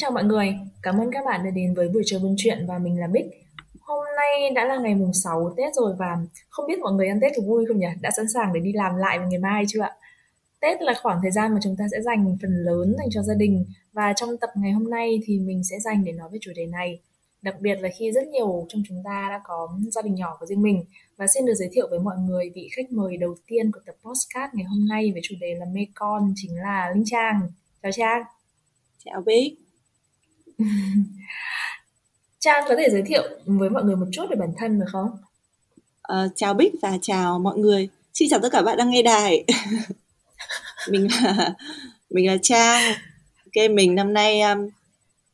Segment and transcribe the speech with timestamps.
[0.00, 2.78] chào mọi người, cảm ơn các bạn đã đến với buổi trò buôn chuyện và
[2.78, 3.26] mình là Bích.
[3.80, 6.18] Hôm nay đã là ngày mùng 6 Tết rồi và
[6.48, 7.86] không biết mọi người ăn Tết có vui không nhỉ?
[8.00, 9.96] Đã sẵn sàng để đi làm lại vào ngày mai chưa ạ?
[10.60, 13.34] Tết là khoảng thời gian mà chúng ta sẽ dành phần lớn dành cho gia
[13.34, 16.50] đình và trong tập ngày hôm nay thì mình sẽ dành để nói về chủ
[16.56, 17.00] đề này.
[17.42, 20.46] Đặc biệt là khi rất nhiều trong chúng ta đã có gia đình nhỏ của
[20.46, 20.84] riêng mình
[21.16, 23.94] và xin được giới thiệu với mọi người vị khách mời đầu tiên của tập
[24.04, 27.40] podcast ngày hôm nay với chủ đề là mê con chính là Linh Trang.
[27.82, 28.22] Chào Trang.
[29.04, 29.69] Chào Bích.
[32.40, 35.10] Trang có thể giới thiệu với mọi người một chút về bản thân được không?
[36.02, 37.88] À, chào Bích và chào mọi người.
[38.14, 39.44] Xin chào tất cả bạn đang nghe đài.
[40.90, 41.54] mình là
[42.10, 42.94] mình là Trang.
[43.46, 44.68] Ok, mình năm nay um,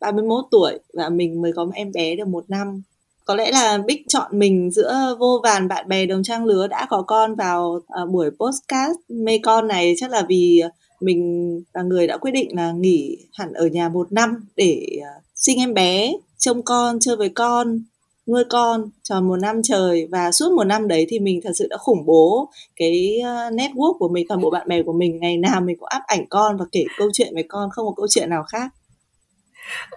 [0.00, 2.82] 31 tuổi và mình mới có một em bé được một năm.
[3.24, 6.86] Có lẽ là Bích chọn mình giữa vô vàn bạn bè đồng trang lứa đã
[6.90, 10.62] có con vào uh, buổi postcast mê con này chắc là vì
[11.00, 15.12] mình là người đã quyết định là nghỉ hẳn ở nhà một năm để à,
[15.34, 17.80] sinh em bé trông con chơi với con
[18.28, 20.08] nuôi con tròn một năm trời.
[20.10, 23.98] Và suốt một năm đấy thì mình thật sự đã khủng bố cái à, network
[23.98, 25.20] của mình toàn bộ bạn bè của mình.
[25.20, 27.92] Ngày nào mình cũng áp ảnh con và kể câu chuyện với con không có
[27.96, 28.70] câu chuyện nào khác.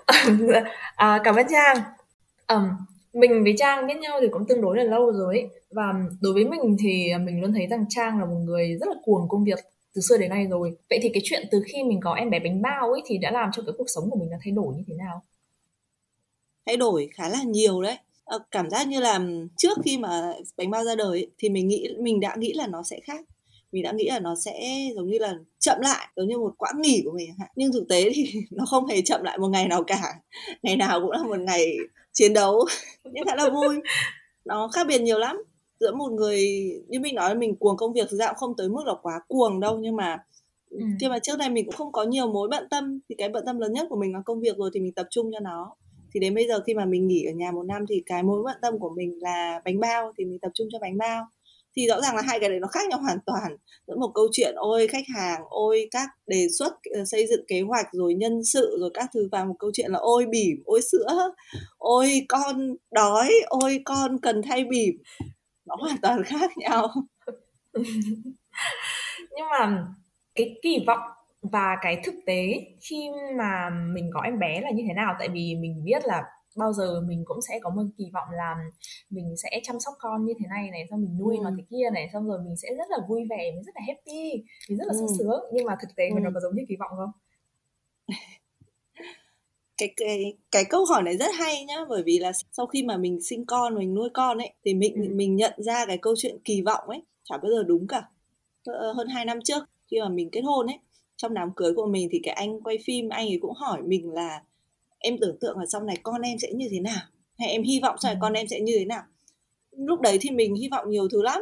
[0.95, 1.77] À, cảm ơn trang.
[2.47, 2.69] Um,
[3.13, 5.49] mình với trang biết nhau thì cũng tương đối là lâu rồi ấy.
[5.71, 8.95] Và đối với mình thì mình luôn thấy rằng trang là một người rất là
[9.03, 9.59] cuồng công việc
[9.99, 10.77] từ xưa đến nay rồi.
[10.89, 13.31] Vậy thì cái chuyện từ khi mình có em bé bánh bao ấy thì đã
[13.31, 15.23] làm cho cái cuộc sống của mình nó thay đổi như thế nào?
[16.65, 17.97] Thay đổi khá là nhiều đấy.
[18.25, 19.19] À, cảm giác như là
[19.57, 22.67] trước khi mà bánh bao ra đời ấy, thì mình nghĩ mình đã nghĩ là
[22.67, 23.25] nó sẽ khác.
[23.71, 24.59] Mình đã nghĩ là nó sẽ
[24.95, 28.09] giống như là chậm lại giống như một quãng nghỉ của mình nhưng thực tế
[28.13, 30.13] thì nó không hề chậm lại một ngày nào cả.
[30.63, 31.77] Ngày nào cũng là một ngày
[32.13, 32.65] chiến đấu.
[33.03, 33.79] Nhưng khá là vui.
[34.45, 35.43] Nó khác biệt nhiều lắm
[35.79, 36.45] giữa một người
[36.87, 39.21] như mình nói mình cuồng công việc thực ra cũng không tới mức là quá
[39.27, 40.17] cuồng đâu nhưng mà
[40.69, 40.79] ừ.
[40.99, 43.43] khi mà trước đây mình cũng không có nhiều mối bận tâm thì cái bận
[43.45, 45.75] tâm lớn nhất của mình là công việc rồi thì mình tập trung cho nó.
[46.13, 48.43] Thì đến bây giờ khi mà mình nghỉ ở nhà một năm thì cái mối
[48.43, 51.27] bận tâm của mình là bánh bao thì mình tập trung cho bánh bao.
[51.75, 53.57] Thì rõ ràng là hai cái đấy nó khác nhau hoàn toàn.
[53.87, 57.61] Giữa một câu chuyện ôi khách hàng ôi các đề xuất ờ, xây dựng kế
[57.61, 60.81] hoạch rồi nhân sự rồi các thứ và một câu chuyện là ôi bỉm ôi
[60.81, 61.31] sữa
[61.77, 64.97] ôi con đói ôi con cần thay bỉm
[65.69, 66.87] nó hoàn toàn khác nhau
[69.31, 69.87] nhưng mà
[70.35, 71.09] cái kỳ vọng
[71.41, 72.53] và cái thực tế
[72.89, 76.23] khi mà mình có em bé là như thế nào tại vì mình biết là
[76.57, 78.55] bao giờ mình cũng sẽ có một kỳ vọng là
[79.09, 81.43] mình sẽ chăm sóc con như thế này này xong mình nuôi ừ.
[81.43, 83.81] nó thế kia này xong rồi mình sẽ rất là vui vẻ mình rất là
[83.87, 84.97] happy mình rất là ừ.
[84.99, 86.19] sung sướng nhưng mà thực tế ừ.
[86.21, 87.11] nó có giống như kỳ vọng không
[89.79, 92.97] cái cái cái câu hỏi này rất hay nhá bởi vì là sau khi mà
[92.97, 95.09] mình sinh con mình nuôi con ấy thì mình ừ.
[95.11, 98.03] mình nhận ra cái câu chuyện kỳ vọng ấy chả bao giờ đúng cả.
[98.65, 100.79] Ờ, hơn 2 năm trước khi mà mình kết hôn ấy
[101.17, 104.13] trong đám cưới của mình thì cái anh quay phim anh ấy cũng hỏi mình
[104.13, 104.43] là
[104.99, 107.01] em tưởng tượng là sau này con em sẽ như thế nào?
[107.39, 109.03] Hay em hy vọng sau này con em sẽ như thế nào?
[109.71, 111.41] Lúc đấy thì mình hy vọng nhiều thứ lắm.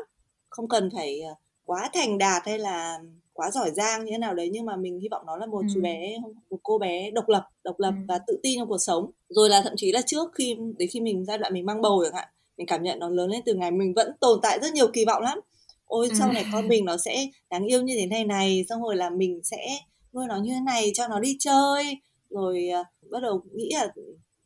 [0.50, 3.00] Không cần phải ờ, quá thành đạt hay là
[3.38, 5.62] quá giỏi giang như thế nào đấy nhưng mà mình hy vọng nó là một
[5.62, 5.68] ừ.
[5.74, 6.18] chú bé
[6.50, 8.06] một cô bé độc lập độc lập ừ.
[8.08, 9.12] và tự tin trong cuộc sống.
[9.30, 12.02] Rồi là thậm chí là trước khi đến khi mình giai đoạn mình mang bầu
[12.04, 12.28] chẳng hạn
[12.58, 15.06] mình cảm nhận nó lớn lên từ ngày mình vẫn tồn tại rất nhiều kỳ
[15.06, 15.40] vọng lắm.
[15.86, 18.96] Ôi sau này con mình nó sẽ đáng yêu như thế này này xong rồi
[18.96, 19.80] là mình sẽ
[20.14, 21.98] nuôi nó như thế này cho nó đi chơi.
[22.30, 23.88] Rồi uh, bắt đầu nghĩ là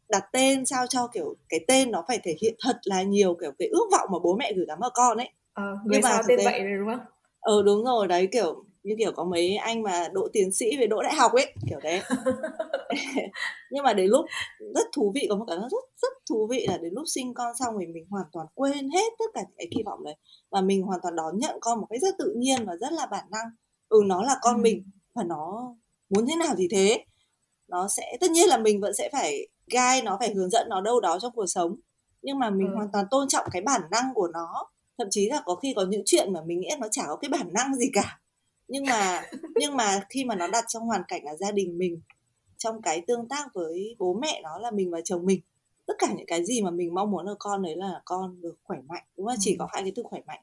[0.09, 3.51] đặt tên sao cho kiểu cái tên nó phải thể hiện thật là nhiều kiểu
[3.59, 5.29] cái ước vọng mà bố mẹ gửi gắm vào con ấy.
[5.53, 7.05] Ờ, người nhưng mà sao tên vậy đúng không?
[7.39, 10.87] Ờ đúng rồi đấy kiểu như kiểu có mấy anh mà độ tiến sĩ về
[10.87, 12.01] đỗ đại học ấy kiểu đấy
[13.71, 14.25] nhưng mà đến lúc
[14.75, 17.55] rất thú vị có một cái rất rất thú vị là đến lúc sinh con
[17.59, 20.15] xong thì mình hoàn toàn quên hết tất cả những cái kỳ vọng đấy.
[20.51, 23.05] Và mình hoàn toàn đón nhận con một cách rất tự nhiên và rất là
[23.11, 23.47] bản năng.
[23.89, 24.61] Ừ nó là con ừ.
[24.61, 24.83] mình
[25.15, 25.75] và nó
[26.09, 27.05] muốn thế nào thì thế.
[27.67, 30.81] Nó sẽ tất nhiên là mình vẫn sẽ phải gai nó phải hướng dẫn nó
[30.81, 31.75] đâu đó trong cuộc sống.
[32.21, 32.75] Nhưng mà mình ừ.
[32.75, 34.69] hoàn toàn tôn trọng cái bản năng của nó.
[34.97, 37.29] Thậm chí là có khi có những chuyện mà mình nghĩ nó chả có cái
[37.29, 38.20] bản năng gì cả
[38.71, 39.21] nhưng mà
[39.55, 42.01] nhưng mà khi mà nó đặt trong hoàn cảnh là gia đình mình
[42.57, 45.41] trong cái tương tác với bố mẹ nó là mình và chồng mình
[45.85, 48.55] tất cả những cái gì mà mình mong muốn ở con đấy là con được
[48.63, 49.35] khỏe mạnh đúng không?
[49.35, 49.39] Ừ.
[49.39, 50.39] chỉ có hai cái từ khỏe mạnh.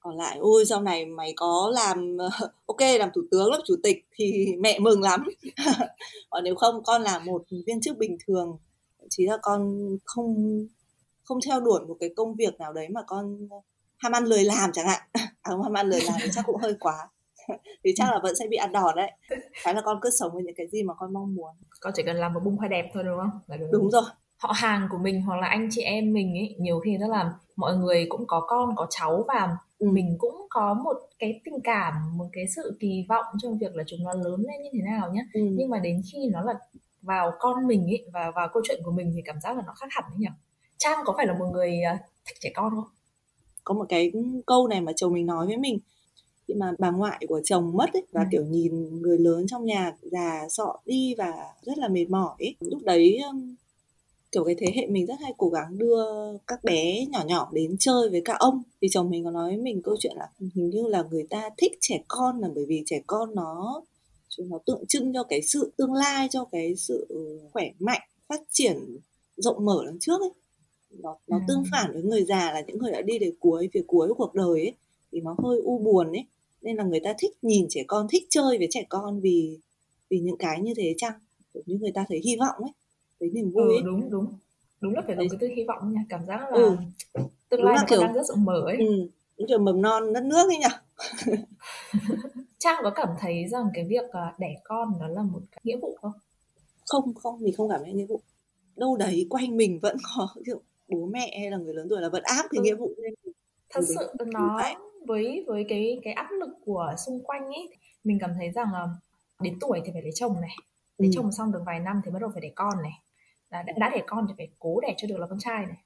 [0.00, 2.16] Còn lại ôi sau này mày có làm
[2.66, 5.28] ok làm thủ tướng làm chủ tịch thì mẹ mừng lắm.
[6.30, 8.58] Còn nếu không con là một viên chức bình thường.
[9.10, 10.58] Chỉ là con không
[11.22, 13.48] không theo đuổi một cái công việc nào đấy mà con
[13.96, 15.00] ham ăn lười làm chẳng hạn.
[15.12, 17.08] À không ham ăn lười làm thì chắc cũng hơi quá
[17.84, 19.12] thì chắc là vẫn sẽ bị ăn đòn đấy.
[19.64, 21.50] Cái là con cứ sống với những cái gì mà con mong muốn.
[21.80, 23.40] Con chỉ cần làm một bông hoa đẹp thôi đúng không?
[23.46, 23.68] Là được.
[23.72, 24.02] Đúng rồi.
[24.36, 27.32] Họ hàng của mình hoặc là anh chị em mình ấy nhiều khi rất là
[27.56, 29.90] mọi người cũng có con có cháu và ừ.
[29.90, 33.84] mình cũng có một cái tình cảm một cái sự kỳ vọng trong việc là
[33.86, 35.40] chúng nó lớn lên như thế nào nhé ừ.
[35.50, 36.54] nhưng mà đến khi nó là
[37.02, 39.72] vào con mình ấy và vào câu chuyện của mình thì cảm giác là nó
[39.80, 40.28] khác hẳn đấy nhỉ?
[40.78, 42.88] Trang có phải là một người à, thích trẻ con không?
[43.64, 44.12] Có một cái
[44.46, 45.78] câu này mà chồng mình nói với mình
[46.48, 48.26] khi mà bà ngoại của chồng mất ấy, và ừ.
[48.32, 52.56] kiểu nhìn người lớn trong nhà già sọ đi và rất là mệt mỏi ấy.
[52.60, 53.20] lúc đấy
[54.32, 56.04] kiểu cái thế hệ mình rất hay cố gắng đưa
[56.46, 59.58] các bé nhỏ nhỏ đến chơi với cả ông thì chồng mình có nói với
[59.58, 62.82] mình câu chuyện là hình như là người ta thích trẻ con là bởi vì
[62.86, 63.82] trẻ con nó
[64.38, 67.06] nó tượng trưng cho cái sự tương lai cho cái sự
[67.52, 68.76] khỏe mạnh phát triển
[69.36, 70.30] rộng mở đằng trước ấy
[70.90, 71.42] nó nó ừ.
[71.48, 74.14] tương phản với người già là những người đã đi đến cuối phía cuối của
[74.14, 74.74] cuộc đời ấy
[75.12, 76.26] thì nó hơi u buồn ấy
[76.62, 79.58] nên là người ta thích nhìn trẻ con thích chơi với trẻ con vì
[80.10, 81.14] vì những cái như thế chăng
[81.66, 82.72] như người ta thấy hy vọng ấy
[83.20, 84.26] thấy niềm vui ừ, đúng đúng
[84.80, 86.76] đúng là phải là cái tư hy vọng nha cảm giác là ừ.
[87.48, 88.76] tương lai là kiểu, đang rất rộng mở ấy
[89.36, 91.36] ừ, kiểu mầm non đất nước ấy nhỉ
[92.58, 95.76] Trang có cảm thấy rằng cái việc à, đẻ con nó là một cái nghĩa
[95.76, 96.12] vụ không?
[96.86, 98.20] Không, không, mình không cảm thấy nghĩa vụ.
[98.76, 102.08] Đâu đấy quanh mình vẫn có kiểu bố mẹ hay là người lớn tuổi là
[102.08, 102.62] vẫn áp cái ừ.
[102.62, 103.14] nghĩa vụ lên.
[103.70, 104.60] Thật sự nó
[105.06, 107.68] với với cái cái áp lực của xung quanh ấy
[108.04, 108.88] mình cảm thấy rằng là
[109.40, 110.56] đến tuổi thì phải lấy chồng này
[110.98, 111.12] lấy ừ.
[111.14, 112.92] chồng xong được vài năm thì bắt đầu phải đẻ con này
[113.50, 115.76] đã, đã đẻ con thì phải cố đẻ cho được là con trai này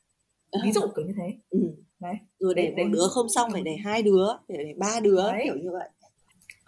[0.64, 1.58] ví dụ kiểu như thế ừ.
[2.00, 5.32] đấy rồi đẻ một đứa không xong phải đẻ hai đứa phải đẻ ba đứa
[5.32, 5.42] đấy.
[5.44, 5.88] kiểu như vậy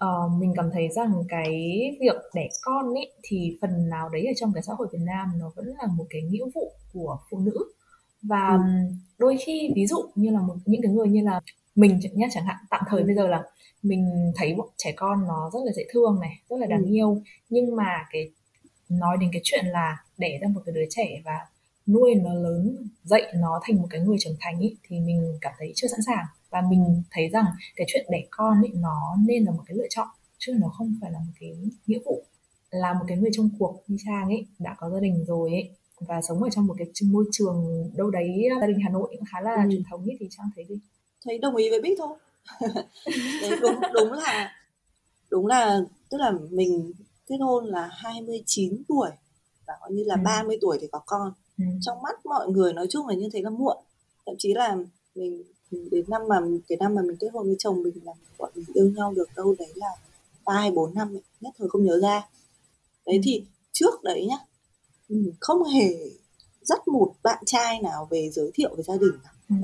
[0.04, 1.52] uh, mình cảm thấy rằng cái
[2.00, 5.28] việc đẻ con ấy thì phần nào đấy ở trong cái xã hội Việt Nam
[5.38, 7.72] nó vẫn là một cái nghĩa vụ của phụ nữ
[8.22, 8.60] và ừ.
[9.18, 11.40] đôi khi ví dụ như là một những cái người như là
[11.74, 13.06] mình nhé chẳng hạn tạm thời ừ.
[13.06, 13.42] bây giờ là
[13.82, 16.90] mình thấy trẻ con nó rất là dễ thương này rất là đáng ừ.
[16.90, 18.30] yêu nhưng mà cái
[18.88, 21.38] nói đến cái chuyện là đẻ ra một cái đứa trẻ và
[21.86, 25.52] nuôi nó lớn dạy nó thành một cái người trưởng thành ý, thì mình cảm
[25.58, 27.44] thấy chưa sẵn sàng và mình thấy rằng
[27.76, 30.94] cái chuyện đẻ con ý, nó nên là một cái lựa chọn chứ nó không
[31.00, 31.56] phải là một cái
[31.86, 32.24] nghĩa vụ
[32.70, 35.70] là một cái người trong cuộc như trang ấy đã có gia đình rồi ấy
[36.00, 39.24] và sống ở trong một cái môi trường đâu đấy gia đình Hà Nội cũng
[39.32, 39.68] khá là ừ.
[39.70, 40.78] truyền thống ấy thì trang thấy gì
[41.24, 42.16] thấy đồng ý với Bích thôi
[43.60, 44.52] đúng đúng là
[45.30, 45.80] đúng là
[46.10, 46.92] tức là mình
[47.26, 49.10] kết hôn là 29 tuổi
[49.66, 50.20] và coi như là ừ.
[50.24, 51.64] 30 tuổi thì có con ừ.
[51.80, 53.76] trong mắt mọi người nói chung là như thế là muộn
[54.26, 54.76] thậm chí là
[55.14, 58.50] mình đến năm mà cái năm mà mình kết hôn với chồng mình là bọn
[58.54, 59.88] mình yêu nhau được đâu đấy là
[60.44, 62.28] ba hay bốn năm nhất thời không nhớ ra
[63.06, 63.20] đấy ừ.
[63.24, 64.36] thì trước đấy nhá
[65.08, 66.10] mình không hề
[66.62, 69.18] dắt một bạn trai nào về giới thiệu với gia đình
[69.48, 69.54] ừ.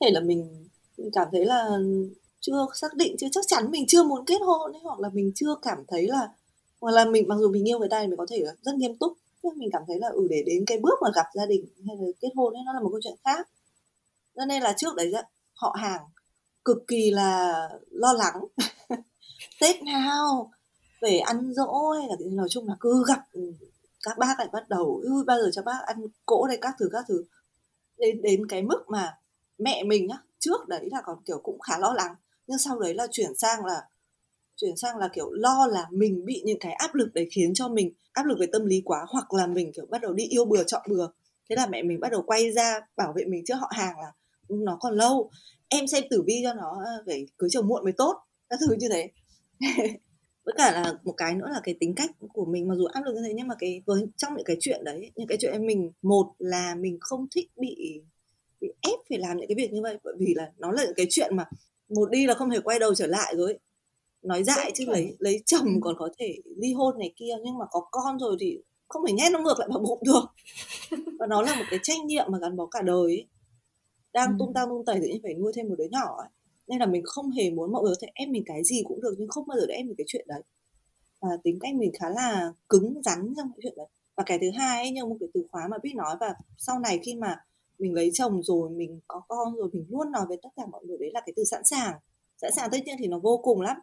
[0.00, 0.67] thể là mình,
[0.98, 1.68] mình cảm thấy là
[2.40, 5.32] chưa xác định, chưa, chắc chắn mình chưa muốn kết hôn ấy, hoặc là mình
[5.34, 6.28] chưa cảm thấy là,
[6.80, 8.96] hoặc là mình, mặc dù mình yêu người ta thì mình có thể rất nghiêm
[8.96, 9.12] túc.
[9.42, 11.96] Nhưng mình cảm thấy là ừ để đến cái bước mà gặp gia đình hay
[11.96, 13.48] là kết hôn ấy, nó là một câu chuyện khác.
[14.36, 15.12] Cho nên là trước đấy
[15.54, 16.00] họ hàng
[16.64, 17.54] cực kỳ là
[17.90, 18.44] lo lắng.
[19.60, 20.50] Tết nào,
[21.00, 23.52] về ăn dỗ hay là nói chung là cứ gặp ừ,
[24.02, 26.88] các bác lại bắt đầu, ui, bao giờ cho bác ăn cỗ đây, các thứ
[26.92, 27.24] các thứ.
[27.98, 29.18] Đến đến cái mức mà
[29.58, 32.14] mẹ mình nhá, trước đấy là còn, kiểu, cũng khá lo lắng,
[32.46, 33.82] nhưng sau đấy là chuyển sang là,
[34.56, 37.68] chuyển sang là, kiểu, lo là mình bị những cái áp lực đấy khiến cho
[37.68, 40.44] mình áp lực về tâm lý quá, hoặc là mình, kiểu, bắt đầu đi yêu
[40.44, 41.08] bừa, chọn bừa.
[41.50, 44.12] Thế là mẹ mình bắt đầu quay ra bảo vệ mình trước họ hàng là
[44.48, 45.30] ừ, nó còn lâu,
[45.68, 48.14] em xem tử vi cho nó phải cưới chồng muộn mới tốt.
[48.50, 49.10] Các thứ như thế.
[50.44, 53.00] Với cả là một cái nữa là cái tính cách của mình, mặc dù áp
[53.04, 55.52] lực như thế, nhưng mà cái, với, trong những cái chuyện đấy, những cái chuyện
[55.52, 58.02] em mình, một là mình không thích bị
[58.60, 60.94] bị ép phải làm những cái việc như vậy bởi vì là nó là những
[60.96, 61.44] cái chuyện mà
[61.88, 63.58] một đi là không thể quay đầu trở lại rồi
[64.22, 67.64] nói dại chứ lấy lấy chồng còn có thể ly hôn này kia nhưng mà
[67.70, 70.24] có con rồi thì không thể nhét nó ngược lại vào bụng được
[71.18, 73.26] và nó là một cái trách nhiệm mà gắn bó cả đời ấy.
[74.12, 74.34] đang ừ.
[74.38, 76.28] tung tăng tung tẩy tự nhiên phải nuôi thêm một đứa nhỏ ấy.
[76.66, 79.00] nên là mình không hề muốn mọi người có thể ép mình cái gì cũng
[79.00, 80.42] được nhưng không bao giờ để ép mình cái chuyện đấy
[81.20, 83.86] và tính cách mình khá là cứng rắn trong cái chuyện đấy
[84.16, 86.78] và cái thứ hai ấy, như một cái từ khóa mà biết nói và sau
[86.78, 87.36] này khi mà
[87.78, 90.84] mình lấy chồng rồi mình có con rồi mình luôn nói với tất cả mọi
[90.84, 91.94] người đấy là cái từ sẵn sàng.
[92.42, 93.76] Sẵn sàng tất nhiên thì nó vô cùng lắm.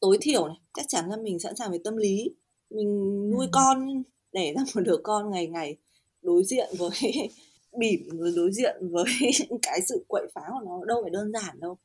[0.00, 2.34] Tối thiểu này chắc chắn là mình sẵn sàng về tâm lý.
[2.70, 3.50] Mình nuôi ừ.
[3.52, 4.02] con
[4.32, 5.76] để ra một đứa con ngày ngày
[6.22, 6.90] đối diện với
[7.78, 9.04] bỉm rồi đối diện với
[9.62, 11.76] cái sự quậy phá của nó đâu phải đơn giản đâu.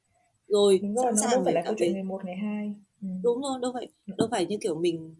[0.47, 2.73] Rồi đúng rồi, sẵn sàng phải là câu chuyện ngày một ngày hai.
[3.01, 3.07] Ừ.
[3.23, 5.15] đúng rồi đâu phải đâu phải như kiểu mình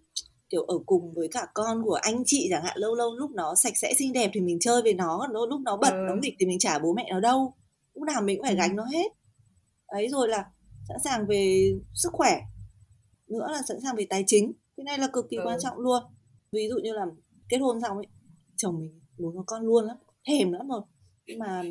[0.54, 3.56] kiểu ở cùng với cả con của anh chị chẳng hạn lâu lâu lúc nó
[3.56, 6.06] sạch sẽ xinh đẹp thì mình chơi với nó lúc nó bẩn ừ.
[6.08, 7.54] nó nghịch thì mình trả bố mẹ nó đâu
[7.94, 8.58] lúc nào mình cũng phải ừ.
[8.58, 9.12] gánh nó hết
[9.86, 10.46] ấy rồi là
[10.88, 12.42] sẵn sàng về sức khỏe
[13.28, 15.44] nữa là sẵn sàng về tài chính cái này là cực kỳ ừ.
[15.46, 16.04] quan trọng luôn
[16.52, 17.06] ví dụ như là
[17.50, 18.08] kết hôn xong ấy
[18.56, 20.82] chồng mình muốn có con luôn lắm thèm lắm rồi
[21.26, 21.64] nhưng mà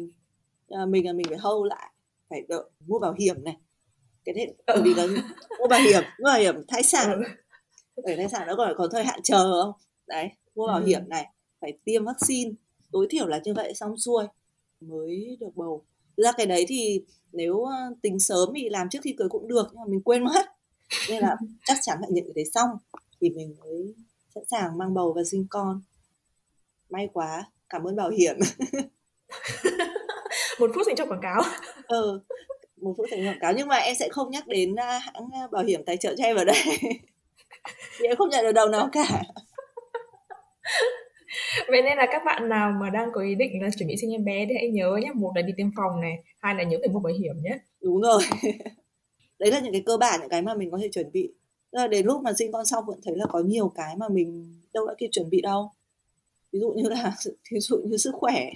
[0.68, 1.92] à, mình là mình phải hâu lại
[2.30, 3.56] phải đợi mua bảo hiểm này
[4.24, 4.54] cái đấy ừ.
[4.66, 5.06] bởi vì là
[5.58, 7.22] mua bảo hiểm mua bảo hiểm thai sản ừ.
[7.96, 9.72] Ở thai sản nó còn còn thời hạn chờ không?
[10.06, 10.86] Đấy mua bảo ừ.
[10.86, 11.26] hiểm này
[11.60, 12.50] phải tiêm vaccine
[12.92, 14.24] tối thiểu là như vậy xong xuôi
[14.80, 15.84] mới được bầu.
[16.16, 17.66] Ra cái đấy thì nếu
[18.02, 20.46] tính sớm thì làm trước khi cưới cũng được nhưng mà mình quên mất.
[21.08, 22.70] Nên là chắc chắn phải nhận cái đấy xong
[23.20, 23.94] thì mình mới
[24.34, 25.80] sẵn sàng mang bầu và sinh con.
[26.90, 28.36] May quá cảm ơn bảo hiểm.
[30.60, 31.42] Một phút dành cho quảng cáo.
[31.88, 32.20] Ừ
[32.82, 35.64] một phút dành cho quảng cáo nhưng mà em sẽ không nhắc đến hãng bảo
[35.64, 36.56] hiểm tài trợ cho em ở đây
[37.98, 39.22] thì em không nhận được đầu nào cả.
[41.68, 44.10] Vậy nên là các bạn nào mà đang có ý định là chuẩn bị sinh
[44.10, 46.78] em bé thì hãy nhớ nhé một là đi tiêm phòng này hai là nhớ
[46.80, 48.22] phải mua bảo hiểm nhé đúng rồi.
[49.38, 51.34] Đấy là những cái cơ bản những cái mà mình có thể chuẩn bị.
[51.72, 54.60] Là đến lúc mà sinh con xong vẫn thấy là có nhiều cái mà mình
[54.74, 55.70] đâu đã kịp chuẩn bị đâu.
[56.52, 57.14] Ví dụ như là
[57.52, 58.50] ví dụ như sức khỏe.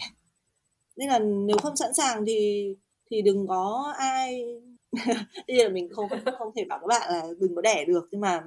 [0.97, 2.69] Nên là nếu không sẵn sàng thì
[3.11, 4.45] thì đừng có ai
[5.47, 8.09] tuy nhiên là mình không không thể bảo các bạn là đừng có đẻ được,
[8.11, 8.43] nhưng mà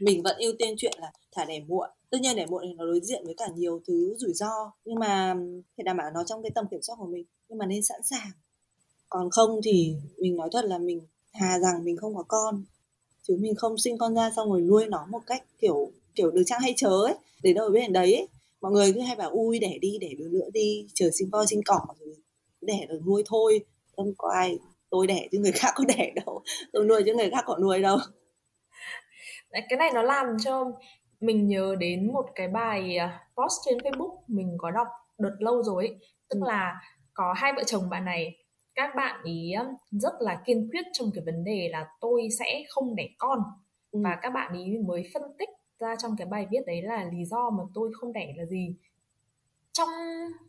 [0.00, 1.90] mình vẫn ưu tiên chuyện là thả đẻ muộn.
[2.10, 4.98] Tất nhiên đẻ muộn thì nó đối diện với cả nhiều thứ rủi ro, nhưng
[4.98, 5.34] mà
[5.76, 8.02] phải đảm bảo nó trong cái tầm kiểm soát của mình, nhưng mà nên sẵn
[8.02, 8.30] sàng.
[9.08, 11.00] Còn không thì mình nói thật là mình
[11.32, 12.64] thà rằng mình không có con,
[13.22, 16.42] chứ mình không sinh con ra xong rồi nuôi nó một cách kiểu kiểu được
[16.46, 18.28] trang hay chớ ấy để đâu ở bên đấy ấy.
[18.60, 21.46] mọi người cứ hay bảo, ui, đẻ đi, đẻ đứa nữa đi, chờ sinh voi
[21.46, 22.16] sinh cỏ rồi
[22.60, 23.60] đẻ được nuôi thôi.
[23.96, 24.58] Không có ai
[24.90, 27.82] tôi đẻ chứ người khác có đẻ đâu tôi nuôi chứ người khác có nuôi
[27.82, 27.98] đâu
[29.50, 30.64] cái này nó làm cho
[31.20, 34.86] mình nhớ đến một cái bài à, post trên Facebook mình có đọc
[35.18, 35.96] đợt lâu rồi ấy.
[36.28, 36.48] tức ừ.
[36.48, 36.80] là
[37.14, 38.36] có hai vợ chồng bạn này
[38.74, 39.52] các bạn ý
[39.90, 43.38] rất là kiên quyết trong cái vấn đề là tôi sẽ không đẻ con
[43.90, 44.00] ừ.
[44.04, 47.24] và các bạn ý mới phân tích ra trong cái bài viết đấy là lý
[47.24, 48.76] do mà tôi không đẻ là gì
[49.76, 49.88] trong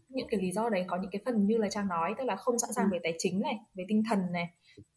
[0.10, 2.36] những cái lý do đấy có những cái phần như là trang nói tức là
[2.36, 2.90] không sẵn sàng ừ.
[2.92, 4.48] về tài chính này về tinh thần này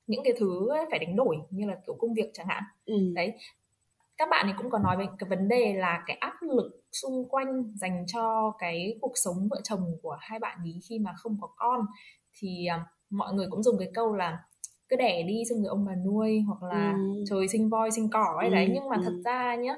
[0.07, 2.95] những cái thứ phải đánh đổi như là kiểu công việc chẳng hạn ừ.
[3.15, 3.33] đấy
[4.17, 7.29] các bạn ấy cũng có nói về cái vấn đề là cái áp lực xung
[7.29, 11.37] quanh dành cho cái cuộc sống vợ chồng của hai bạn ý khi mà không
[11.41, 11.81] có con
[12.39, 14.39] thì uh, mọi người cũng dùng cái câu là
[14.89, 17.25] cứ đẻ đi xong rồi ông bà nuôi hoặc là ừ.
[17.29, 18.55] trời sinh voi sinh cỏ ấy ừ.
[18.55, 19.03] đấy nhưng mà ừ.
[19.05, 19.75] thật ra nhá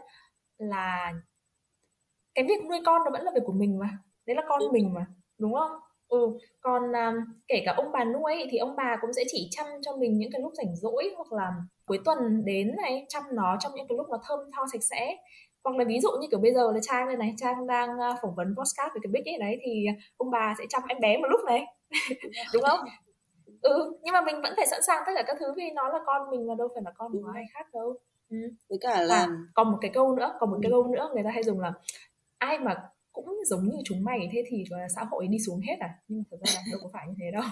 [0.59, 1.13] là
[2.35, 4.69] cái việc nuôi con nó vẫn là việc của mình mà đấy là con ừ.
[4.73, 5.07] mình mà
[5.39, 5.71] đúng không?
[6.09, 7.15] Ừ còn um,
[7.49, 10.31] kể cả ông bà nuôi thì ông bà cũng sẽ chỉ chăm cho mình những
[10.33, 11.53] cái lúc rảnh rỗi hoặc là
[11.87, 15.17] cuối tuần đến này chăm nó trong những cái lúc nó thơm tho sạch sẽ.
[15.65, 18.19] Hoặc là ví dụ như kiểu bây giờ là trang đây này trang đang uh,
[18.23, 19.87] phỏng vấn postcard về cái bích ấy đấy thì
[20.17, 21.65] ông bà sẽ chăm em bé một lúc này.
[22.55, 22.81] Đúng không?
[23.63, 25.99] Ừ nhưng mà mình vẫn phải sẵn sàng tất cả các thứ vì nó là
[26.07, 27.95] con mình mà đâu phải là con của ai khác đâu.
[28.31, 28.39] Ừ.
[28.69, 31.23] với cả là à, còn một cái câu nữa còn một cái câu nữa người
[31.25, 31.73] ta hay dùng là
[32.39, 32.75] ai mà
[33.13, 35.99] cũng giống như chúng mày thế thì là xã hội đi xuống hết à?
[36.09, 37.43] Nhưng mà thật ra là đâu có phải như thế đâu.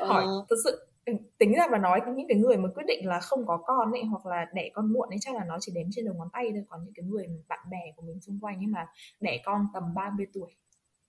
[0.08, 0.46] Hỏi ờ.
[0.50, 3.46] thật sự ừ, tính ra mà nói những cái người mà quyết định là không
[3.46, 6.04] có con ấy hoặc là đẻ con muộn ấy chắc là nó chỉ đếm trên
[6.04, 6.64] đầu ngón tay thôi.
[6.68, 8.86] Còn những cái người bạn bè của mình xung quanh ấy mà
[9.20, 10.50] đẻ con tầm 30 tuổi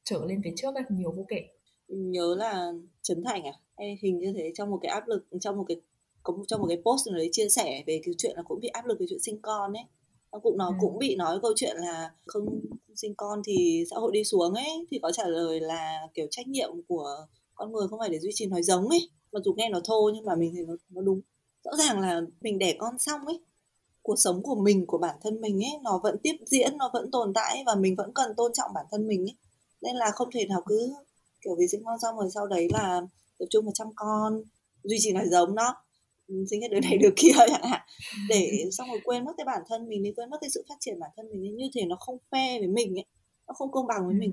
[0.03, 1.47] trở lên phía trước ấy, nhiều vô kể.
[1.87, 2.71] Nhớ là
[3.01, 3.53] Trấn Thành à?
[3.77, 5.81] Hay hình như thế trong một cái áp lực trong một cái
[6.23, 8.67] có trong một cái post nào đấy chia sẻ về cái chuyện là cũng bị
[8.67, 9.83] áp lực về chuyện sinh con ấy
[10.39, 10.73] cũng nó ừ.
[10.79, 12.61] cũng bị nói câu chuyện là không
[12.95, 16.47] sinh con thì xã hội đi xuống ấy thì có trả lời là kiểu trách
[16.47, 19.09] nhiệm của con người không phải để duy trì nói giống ấy.
[19.31, 21.21] Mặc dù nghe nó thô nhưng mà mình thấy nó, nó đúng.
[21.63, 23.39] Rõ ràng là mình đẻ con xong ấy
[24.01, 27.11] cuộc sống của mình của bản thân mình ấy nó vẫn tiếp diễn nó vẫn
[27.11, 29.35] tồn tại và mình vẫn cần tôn trọng bản thân mình ấy.
[29.81, 30.93] Nên là không thể nào cứ
[31.41, 33.01] kiểu vì sinh con xong rồi sau đấy là
[33.39, 34.43] tập trung vào chăm con
[34.83, 35.75] duy trì nói giống nó
[36.49, 37.81] sinh hết đứa này đứa kia chẳng hạn.
[38.29, 40.75] Để xong rồi quên mất cái bản thân mình đi quên mất cái sự phát
[40.79, 43.05] triển bản thân mình như thế nó không fair với mình ấy
[43.47, 44.31] nó không công bằng với mình.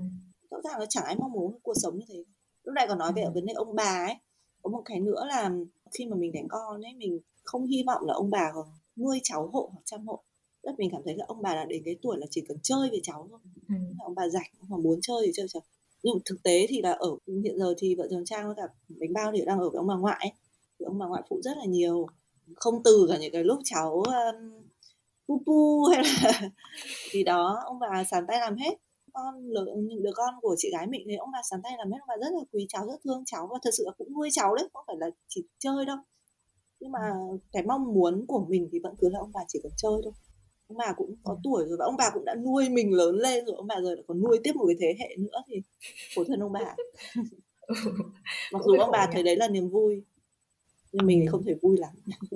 [0.51, 2.23] Rõ ràng là chẳng ai mong muốn cuộc sống như thế.
[2.63, 4.15] Lúc này còn nói về ở vấn đề ông bà ấy.
[4.61, 5.51] Có một cái nữa là
[5.91, 9.19] khi mà mình đẻ con ấy mình không hy vọng là ông bà còn nuôi
[9.23, 10.23] cháu hộ hoặc chăm hộ.
[10.63, 12.89] Rất mình cảm thấy là ông bà đã đến cái tuổi là chỉ cần chơi
[12.89, 13.39] với cháu thôi.
[13.69, 13.75] Ừ.
[13.99, 15.61] ông bà rảnh mà muốn chơi thì chơi cháu.
[16.03, 19.13] Nhưng thực tế thì là ở hiện giờ thì vợ chồng trang với cả bánh
[19.13, 20.31] bao thì đang ở với ông bà ngoại ấy.
[20.85, 22.07] Ông bà ngoại phụ rất là nhiều.
[22.55, 24.51] Không từ cả những cái lúc cháu um,
[25.27, 26.49] pu pu hay là
[27.11, 28.77] gì đó ông bà sàn tay làm hết.
[29.13, 31.97] Con những đứa con của chị gái mình thì ông bà sàn tay làm hết
[32.01, 34.29] ông bà rất là quý cháu rất thương cháu và thật sự là cũng nuôi
[34.31, 35.97] cháu đấy không phải là chỉ chơi đâu.
[36.79, 36.99] Nhưng mà
[37.51, 40.13] cái mong muốn của mình thì vẫn cứ là ông bà chỉ cần chơi thôi.
[40.67, 41.39] Ông bà cũng có ừ.
[41.43, 43.95] tuổi rồi và ông bà cũng đã nuôi mình lớn lên rồi ông bà rồi
[43.95, 45.61] lại còn nuôi tiếp một cái thế hệ nữa thì
[46.15, 46.75] khổ thân ông bà.
[48.53, 50.03] Mặc dù ông bà thấy đấy là niềm vui
[50.91, 51.89] nhưng mình thì không thể vui lắm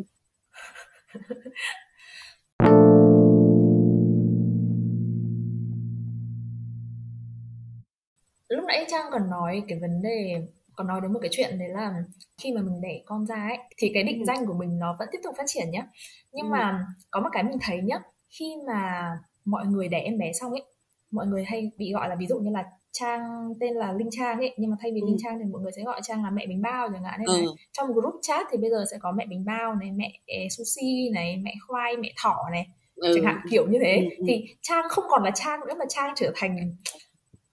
[8.50, 11.70] lúc nãy trang còn nói cái vấn đề còn nói đến một cái chuyện đấy
[11.70, 12.04] là
[12.38, 14.26] khi mà mình đẻ con ra ấy thì cái định ừ.
[14.28, 15.88] danh của mình nó vẫn tiếp tục phát triển nhá
[16.32, 16.50] nhưng ừ.
[16.50, 19.12] mà có một cái mình thấy nhá khi mà
[19.46, 20.64] mọi người đẻ em bé xong ấy
[21.12, 24.38] mọi người hay bị gọi là ví dụ như là trang tên là linh trang
[24.38, 25.06] ấy nhưng mà thay vì ừ.
[25.06, 27.34] linh trang thì mọi người sẽ gọi trang là mẹ bánh bao chẳng hạn ừ.
[27.38, 30.12] này trong group chat thì bây giờ sẽ có mẹ bánh bao này mẹ
[30.50, 33.12] sushi này mẹ khoai mẹ thỏ này ừ.
[33.16, 34.24] chẳng hạn kiểu như thế ừ, ừ.
[34.28, 36.56] thì trang không còn là trang nữa mà trang trở thành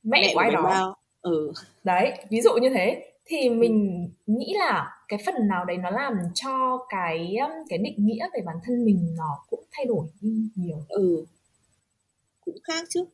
[0.02, 0.96] mẹ, mẹ của ai đó bao.
[1.22, 1.52] ừ.
[1.84, 3.54] đấy ví dụ như thế thì ừ.
[3.54, 7.36] mình nghĩ là cái phần nào đấy nó làm cho cái
[7.68, 11.24] cái định nghĩa về bản thân mình nó cũng thay đổi đi nhiều ừ
[12.44, 13.04] cũng khác chứ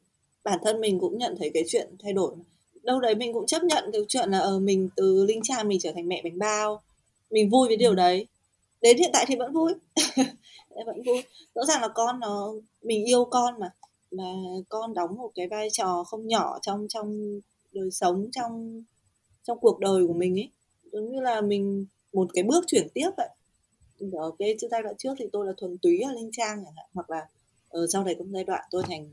[0.46, 2.34] bản thân mình cũng nhận thấy cái chuyện thay đổi.
[2.82, 5.78] Đâu đấy mình cũng chấp nhận cái chuyện là ờ, mình từ linh trang mình
[5.80, 6.82] trở thành mẹ bánh bao.
[7.30, 7.94] Mình vui với điều ừ.
[7.94, 8.26] đấy.
[8.80, 9.72] Đến hiện tại thì vẫn vui.
[10.86, 11.22] Vẫn vui.
[11.54, 13.70] Rõ ràng là con nó mình yêu con mà.
[14.10, 14.24] Mà
[14.68, 17.40] con đóng một cái vai trò không nhỏ trong trong
[17.72, 18.82] đời sống trong
[19.44, 20.50] trong cuộc đời của mình ấy.
[20.92, 23.28] Giống như là mình một cái bước chuyển tiếp vậy.
[24.12, 26.86] Ở cái giai đoạn trước thì tôi là thuần túy ở linh trang chẳng hạn
[26.94, 27.18] hoặc là
[27.68, 29.08] ở ờ, sau này cũng giai đoạn tôi thành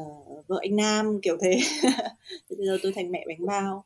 [0.00, 1.58] uh, vợ anh nam kiểu thế.
[2.48, 3.84] Bây giờ tôi thành mẹ bánh bao.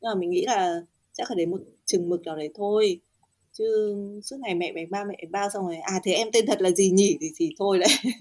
[0.00, 3.00] Nhưng mà mình nghĩ là chắc phải đến một chừng mực nào đấy thôi.
[3.52, 6.46] Chứ suốt ngày mẹ bánh bao mẹ bánh bao xong rồi à thế em tên
[6.46, 7.16] thật là gì nhỉ?
[7.20, 8.14] Thì thì thôi đấy.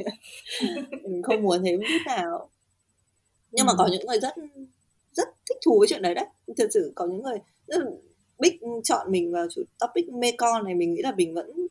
[1.04, 2.50] Mình không muốn thế một chút nào.
[3.52, 4.34] Nhưng mà có những người rất
[5.14, 6.26] rất thích thú với chuyện đấy đấy.
[6.58, 7.86] Thật sự có những người rất là
[8.40, 11.68] bích chọn mình vào chủ topic mê con này mình nghĩ là mình vẫn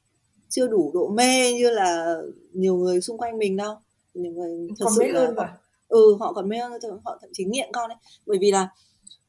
[0.48, 2.16] chưa đủ độ mê như là
[2.52, 3.76] nhiều người xung quanh mình đâu
[4.14, 5.46] nhiều người thật còn sự mê là hơn họ,
[5.88, 6.72] ừ họ còn mê hơn
[7.04, 8.68] họ thậm chí nghiện con đấy bởi vì là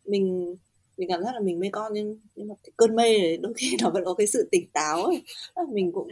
[0.05, 0.55] mình
[0.97, 3.53] mình cảm giác là mình mê con nhưng nhưng mà cái cơn mê này đôi
[3.57, 5.21] khi nó vẫn có cái sự tỉnh táo ấy.
[5.73, 6.07] Mình cũng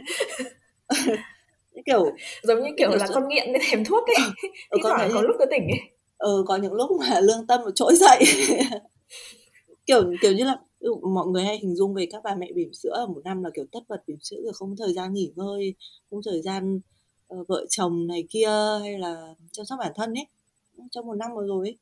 [1.86, 2.04] kiểu
[2.42, 4.26] giống như kiểu là con nghiện nên thèm thuốc ấy.
[4.70, 5.80] Ừ, có, có lúc có tỉnh ấy.
[6.18, 8.24] Ừ có những lúc mà lương tâm nó trỗi dậy.
[9.86, 10.56] Kiểu kiểu như là
[11.14, 13.50] mọi người hay hình dung về các bà mẹ bỉm sữa ở một năm là
[13.54, 15.74] kiểu tất bật bỉm sữa rồi không có thời gian nghỉ ngơi
[16.10, 16.80] không có thời gian
[17.48, 20.26] vợ chồng này kia hay là chăm sóc bản thân ấy
[20.90, 21.76] trong một năm vừa rồi ấy.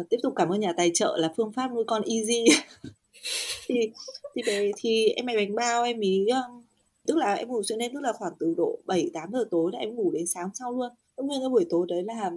[0.00, 2.44] Uh, tiếp tục cảm ơn nhà tài trợ là phương pháp nuôi con easy
[3.66, 3.90] thì
[4.34, 6.62] thì về thì em mày bánh bao em ý um,
[7.06, 9.70] tức là em ngủ xuyên đêm tức là khoảng từ độ 7 8 giờ tối
[9.72, 10.92] là em ngủ đến sáng sau luôn.
[11.16, 12.30] Nguyên cái buổi tối đấy là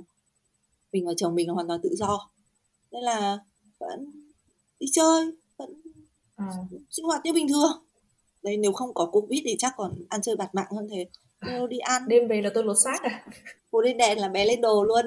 [0.91, 2.29] mình và chồng mình là hoàn toàn tự do.
[2.91, 3.39] Nên là
[3.79, 4.11] vẫn
[4.79, 5.81] đi chơi vẫn
[6.35, 6.45] à.
[6.89, 7.83] sinh hoạt như bình thường
[8.43, 11.07] đây nếu không có covid thì chắc còn ăn chơi bạt mạng hơn thế
[11.45, 13.25] nếu đi ăn đêm về là tôi lột xác à
[13.71, 15.05] cô lên đèn là bé lên đồ luôn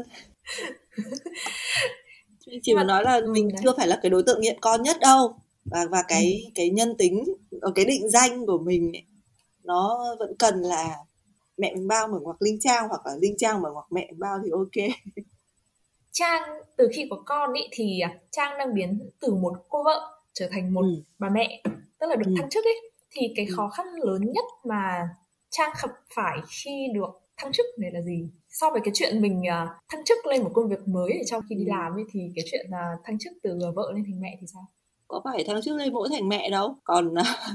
[2.63, 3.61] chỉ mà nói là mình đấy.
[3.65, 6.51] chưa phải là cái đối tượng nghiện con nhất đâu và và cái ừ.
[6.55, 7.25] cái nhân tính
[7.75, 9.05] cái định danh của mình ấy,
[9.65, 10.97] nó vẫn cần là
[11.57, 14.19] mẹ mình bao mở ngoặc linh trang hoặc là linh trang mở ngoặc mẹ mình
[14.19, 14.97] bao thì ok
[16.13, 16.43] Trang
[16.77, 20.01] từ khi có con ý thì à, Trang đang biến từ một cô vợ
[20.33, 21.03] trở thành một ừ.
[21.19, 21.63] bà mẹ
[21.99, 22.35] tức là được ừ.
[22.39, 23.55] thăng chức ấy thì cái ừ.
[23.57, 25.09] khó khăn lớn nhất mà
[25.57, 28.29] Trang gặp phải khi được thăng chức này là gì?
[28.49, 31.55] So với cái chuyện mình uh, thăng chức lên một công việc mới trong khi
[31.55, 31.69] đi ừ.
[31.69, 34.67] làm ấy thì cái chuyện uh, thăng chức từ vợ lên thành mẹ thì sao?
[35.09, 36.77] Có phải thăng chức lên mỗi thành mẹ đâu.
[36.85, 37.15] Còn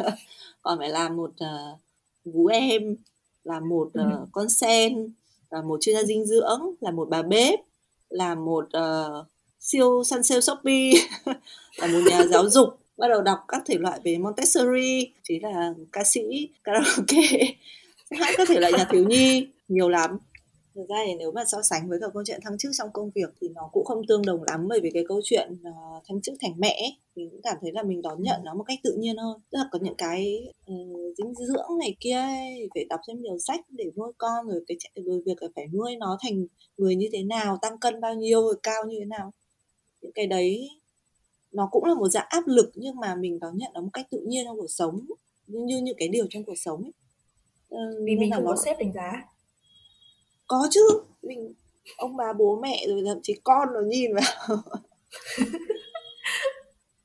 [0.62, 1.80] còn phải làm một uh,
[2.26, 2.96] vú em
[3.44, 5.14] là một uh, con sen
[5.50, 7.60] là một chuyên gia dinh dưỡng là một bà bếp
[8.10, 9.28] là một uh,
[9.60, 10.92] siêu săn sale shopee
[11.78, 15.74] là một nhà giáo dục bắt đầu đọc các thể loại về Montessori chỉ là
[15.92, 17.56] ca sĩ karaoke
[18.20, 19.48] hát các thể loại nhà thiếu nhi.
[19.68, 20.18] Nhiều lắm.
[20.76, 23.12] Thực ra thì nếu mà so sánh với cả câu chuyện thăng chức trong công
[23.16, 26.22] việc thì nó cũng không tương đồng lắm bởi vì cái câu chuyện uh, thăng
[26.22, 28.96] chức thành mẹ mình cũng cảm thấy là mình đón nhận nó một cách tự
[29.00, 29.40] nhiên hơn.
[29.52, 33.38] Tức là có những cái uh, dinh dưỡng này kia ấy, phải đọc thêm nhiều
[33.40, 36.46] sách để nuôi con rồi cái rồi việc là phải nuôi nó thành
[36.78, 39.32] người như thế nào tăng cân bao nhiêu rồi cao như thế nào.
[40.02, 40.70] Những cái đấy
[41.52, 44.08] nó cũng là một dạng áp lực nhưng mà mình đón nhận nó một cách
[44.12, 45.06] tự nhiên trong cuộc sống.
[45.48, 46.92] Như như những cái điều trong cuộc sống ấy
[48.06, 48.52] vì mình không nó...
[48.52, 49.12] có xếp đánh giá.
[50.48, 50.82] Có chứ
[51.22, 51.54] mình
[51.98, 54.58] ông bà bố mẹ rồi thậm chí con nó nhìn vào.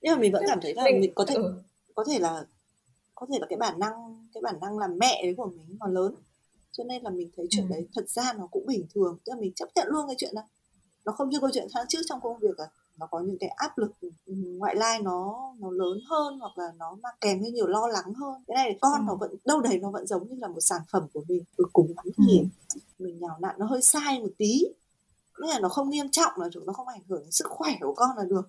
[0.00, 1.54] Nhưng mà mình vẫn cảm thấy là mình, mình có thể ừ.
[1.94, 2.44] có thể là
[3.14, 5.94] có thể là cái bản năng cái bản năng làm mẹ đấy của mình còn
[5.94, 6.14] lớn.
[6.72, 7.72] Cho nên là mình thấy chuyện ừ.
[7.72, 9.18] đấy thật ra nó cũng bình thường.
[9.24, 10.44] Tức là mình chấp nhận luôn cái chuyện này.
[11.04, 12.66] Nó không như câu chuyện tháng trước trong công việc à
[12.98, 16.72] nó có những cái áp lực ừ, ngoại lai nó nó lớn hơn hoặc là
[16.78, 19.04] nó mà kèm với nhiều lo lắng hơn cái này con ừ.
[19.06, 21.66] nó vẫn đâu đấy nó vẫn giống như là một sản phẩm của mình cuối
[21.72, 22.80] cùng lắm thì ừ.
[22.98, 24.64] mình nhào nặn nó hơi sai một tí
[25.38, 27.76] nghĩa là nó không nghiêm trọng là chúng nó không ảnh hưởng đến sức khỏe
[27.80, 28.48] của con là được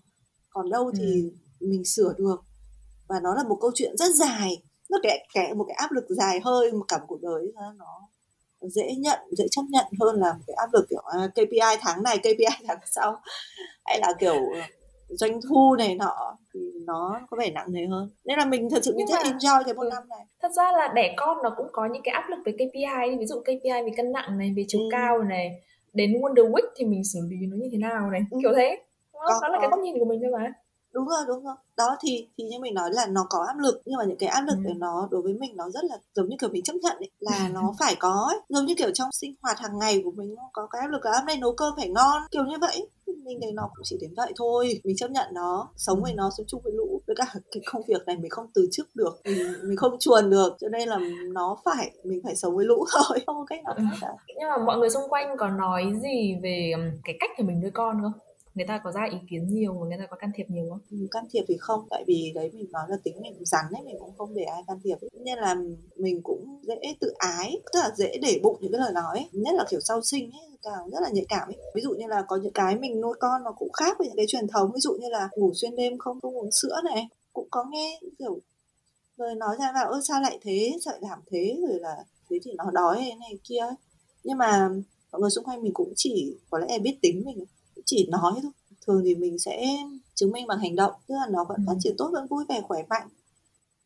[0.50, 1.68] còn đâu thì ừ.
[1.68, 2.44] mình sửa được
[3.08, 6.06] và nó là một câu chuyện rất dài nó cái, cái một cái áp lực
[6.10, 8.10] dài hơi một cả một cuộc đời nó
[8.62, 12.04] dễ nhận dễ chấp nhận hơn là một cái áp lực kiểu à, KPI tháng
[12.04, 13.22] này KPI tháng sau
[13.86, 14.62] hay là kiểu ờ,
[15.10, 18.84] doanh thu này nọ thì nó có vẻ nặng nề hơn nên là mình thật
[18.84, 19.89] sự mình rất enjoy cái một ừ.
[19.89, 22.52] năm này thật ra là đẻ con nó cũng có những cái áp lực về
[22.52, 24.88] KPI ví dụ KPI về cân nặng này về chiều ừ.
[24.91, 28.38] cao này đến Wonder Week thì mình xử lý nó như thế nào này ừ.
[28.41, 28.78] kiểu thế
[29.13, 29.62] đó, có, đó là có.
[29.62, 30.54] cái góc nhìn của mình thôi mà
[30.98, 31.56] đúng rồi đúng rồi.
[31.78, 34.30] Đó thì thì như mình nói là nó có áp lực nhưng mà những cái
[34.30, 34.72] áp lực ừ.
[34.78, 37.50] nó đối với mình nó rất là giống như kiểu mình chấp nhận ấy, là
[37.54, 38.40] nó phải có ấy.
[38.50, 41.06] giống như kiểu trong sinh hoạt hàng ngày của mình nó có cái áp lực
[41.06, 42.88] là hôm nay nấu cơm phải ngon kiểu như vậy.
[43.26, 44.82] Mình thấy nó cũng chỉ đến vậy thôi.
[44.84, 47.82] Mình chấp nhận nó sống với nó sống chung với lũ với cả cái công
[47.88, 50.56] việc này mình không từ chức được mình, mình không chuồn được.
[50.60, 51.00] Cho nên là
[51.34, 54.14] nó phải mình phải sống với lũ thôi không có cách nào khác cả.
[54.28, 56.72] Nhưng mà mọi người xung quanh có nói gì về
[57.04, 58.27] cái cách của mình nuôi con không
[58.58, 60.80] người ta có ra ý kiến nhiều người ta có can thiệp nhiều không?
[60.91, 63.84] Ừ, can thiệp thì không, tại vì đấy, mình nói là tính mình rắn ấy,
[63.84, 65.10] mình cũng không để ai can thiệp ấy.
[65.13, 65.56] nên là
[65.96, 69.28] mình cũng dễ tự ái, tức là dễ để bụng những cái lời nói ấy.
[69.32, 72.08] nhất là kiểu sau sinh ấy, càng rất là nhạy cảm ấy ví dụ như
[72.08, 74.72] là có những cái mình nuôi con nó cũng khác với những cái truyền thống,
[74.74, 78.00] ví dụ như là ngủ xuyên đêm không không uống sữa này, cũng có nghe
[78.20, 78.39] kiểu
[79.17, 81.96] rồi nói ra vào ơ, sao lại thế sao lại làm thế rồi là
[82.30, 83.76] thế thì nó đói hay này kia ấy.
[84.24, 84.70] nhưng mà
[85.12, 87.46] mọi người xung quanh mình cũng chỉ, có lẽ biết tính mình
[87.88, 88.52] chỉ nói thôi
[88.88, 89.67] thường thì mình sẽ
[90.15, 91.80] chứng minh bằng hành động tức là nó vẫn phát ừ.
[91.80, 93.08] triển tốt vẫn vui vẻ khỏe mạnh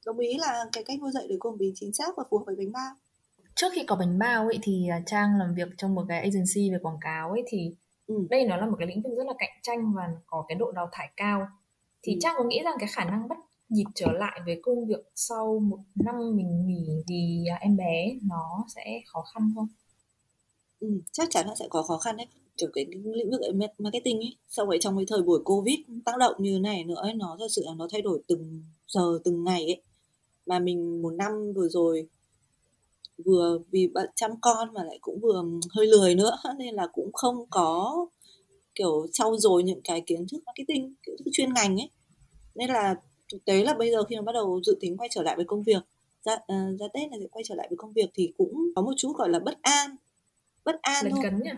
[0.06, 2.44] đồng ý là cái cách nuôi dạy được của mình chính xác và phù hợp
[2.46, 2.94] với bánh bao
[3.56, 6.72] trước khi có bánh bao ấy thì à, trang làm việc trong một cái agency
[6.72, 7.76] về quảng cáo ấy thì
[8.08, 8.16] ừ.
[8.30, 10.72] đây nó là một cái lĩnh vực rất là cạnh tranh và có cái độ
[10.72, 11.48] đào thải cao
[12.04, 12.18] thì ừ.
[12.22, 13.38] trang có nghĩ rằng cái khả năng bắt
[13.70, 18.14] nhịp trở lại với công việc sau một năm mình nghỉ vì à, em bé
[18.30, 19.68] nó sẽ khó khăn không?
[20.82, 22.28] Ừ, chắc chắn nó sẽ có khó khăn đấy.
[22.58, 23.42] Kiểu cái lĩnh vực
[23.78, 27.14] marketing ấy sau vậy trong cái thời buổi covid tác động như này nữa ấy,
[27.14, 29.82] nó thật sự là nó thay đổi từng giờ từng ngày ấy.
[30.46, 32.08] Mà mình một năm vừa rồi
[33.26, 37.10] vừa vì bận chăm con mà lại cũng vừa hơi lười nữa nên là cũng
[37.14, 37.96] không có
[38.76, 41.90] kiểu trau dồi những cái kiến thức marketing kiến thức chuyên ngành ấy.
[42.56, 42.96] Nên là
[43.32, 45.46] thực tế là bây giờ khi mà bắt đầu dự tính quay trở lại với
[45.46, 45.84] công việc
[46.26, 48.82] ra uh, ra tết này sẽ quay trở lại với công việc thì cũng có
[48.82, 49.96] một chút gọi là bất an
[50.66, 51.20] bất an Lần thôi.
[51.24, 51.52] cấn nhỉ?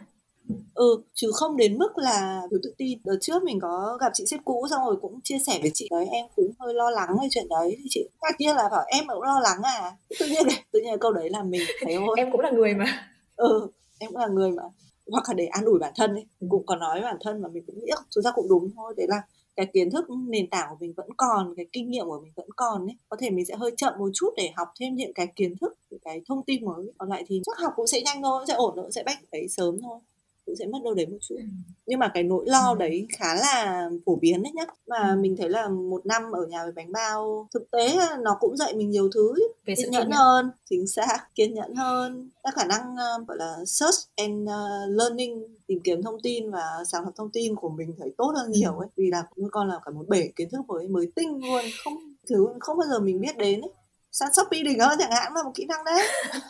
[0.73, 2.99] ừ chứ không đến mức là thiếu tự tin.
[3.03, 5.87] Đợt trước mình có gặp chị sếp cũ xong rồi cũng chia sẻ với chị
[5.91, 7.75] đấy em cũng hơi lo lắng về chuyện đấy.
[7.79, 9.91] Thì chị ngạc nhiên là bảo em cũng lo lắng à?
[10.19, 13.09] Tự nhiên tự nhiên câu đấy là mình thấy thôi em cũng là người mà.
[13.35, 13.67] Ừ
[13.99, 14.63] em cũng là người mà.
[15.11, 17.41] Hoặc là để an ủi bản thân ấy mình cũng có nói với bản thân
[17.41, 18.93] mà mình cũng nghĩ thực ra cũng đúng thôi.
[18.97, 19.21] Đấy là
[19.55, 22.47] cái kiến thức nền tảng của mình vẫn còn cái kinh nghiệm của mình vẫn
[22.55, 25.27] còn ấy có thể mình sẽ hơi chậm một chút để học thêm những cái
[25.35, 25.73] kiến thức
[26.05, 26.91] cái thông tin mới.
[26.97, 29.47] Còn lại thì chắc học cũng sẽ nhanh thôi sẽ ổn nó sẽ bách đấy
[29.49, 29.99] sớm thôi
[30.45, 31.35] cũng sẽ mất đâu đấy một chút.
[31.37, 31.43] Ừ.
[31.85, 32.75] nhưng mà cái nỗi lo ừ.
[32.79, 34.65] đấy khá là phổ biến đấy nhá.
[34.87, 35.19] Mà ừ.
[35.19, 38.75] mình thấy là một năm ở nhà với bánh bao thực tế nó cũng dạy
[38.75, 39.33] mình nhiều thứ.
[39.65, 42.29] Về kiên nhẫn hơn chính xác kiên nhẫn hơn.
[42.43, 46.83] Các khả năng uh, gọi là search and uh, learning tìm kiếm thông tin và
[46.87, 48.87] sàng lọc thông tin của mình thấy tốt hơn nhiều ấy.
[48.95, 51.93] Vì là nuôi con là cả một bể kiến thức mới mới tinh luôn không
[52.29, 53.71] thứ không bao giờ mình biết đến ấy
[54.13, 56.07] săn shopee đỉnh hơn chẳng hạn là một kỹ năng đấy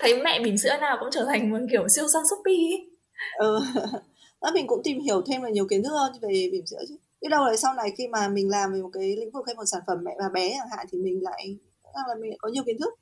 [0.00, 2.90] thấy mẹ bỉm sữa nào cũng trở thành một kiểu siêu săn shopee ấy.
[3.38, 3.60] ừ
[4.40, 6.96] đó mình cũng tìm hiểu thêm là nhiều kiến thức hơn về bỉm sữa chứ
[7.20, 9.54] biết đâu là sau này khi mà mình làm về một cái lĩnh vực hay
[9.54, 11.58] một sản phẩm mẹ và bé chẳng hạn thì mình lại
[11.94, 12.94] rằng là mình lại có nhiều kiến thức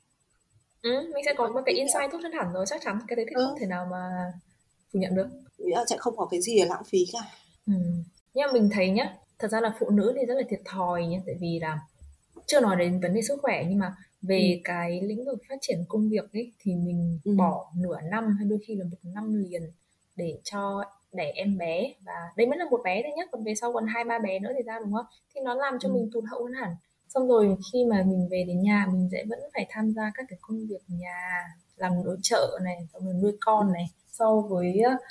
[0.81, 3.25] ừ, mình sẽ có một cái insight tốt hơn hẳn rồi chắc chắn cái đấy
[3.29, 3.45] thì ừ.
[3.47, 4.33] không thể nào mà
[4.93, 5.27] phủ nhận được
[5.57, 7.19] nghĩ là sẽ không có cái gì để lãng phí cả
[7.67, 7.73] ừ.
[8.33, 11.05] nhưng mà mình thấy nhá thật ra là phụ nữ thì rất là thiệt thòi
[11.05, 11.79] nhá tại vì là
[12.47, 14.61] chưa nói đến vấn đề sức khỏe nhưng mà về ừ.
[14.63, 17.35] cái lĩnh vực phát triển công việc ấy thì mình ừ.
[17.37, 19.61] bỏ nửa năm hay đôi khi là một năm liền
[20.15, 21.93] để cho đẻ em bé.
[22.05, 24.39] Và đây mới là một bé thôi nhé còn về sau còn hai ba bé
[24.39, 25.05] nữa thì ra đúng không?
[25.35, 25.93] Thì nó làm cho ừ.
[25.93, 26.75] mình tụt hậu hơn hẳn.
[27.07, 30.25] Xong rồi khi mà mình về đến nhà mình sẽ vẫn phải tham gia các
[30.29, 31.43] cái công việc nhà
[31.77, 33.85] làm nội trợ này xong rồi nuôi con này.
[34.11, 35.01] So với uh,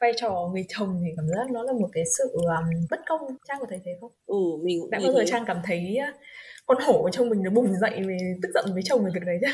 [0.00, 3.20] vai trò người chồng thì cảm giác nó là một cái sự um, bất công.
[3.48, 4.12] Trang có thấy thế không?
[4.26, 6.20] Ừ mình cũng đã bao giờ trang cảm thấy uh,
[6.66, 9.38] con hổ trong mình nó bùng dậy về tức giận với chồng về việc đấy
[9.40, 9.46] chứ.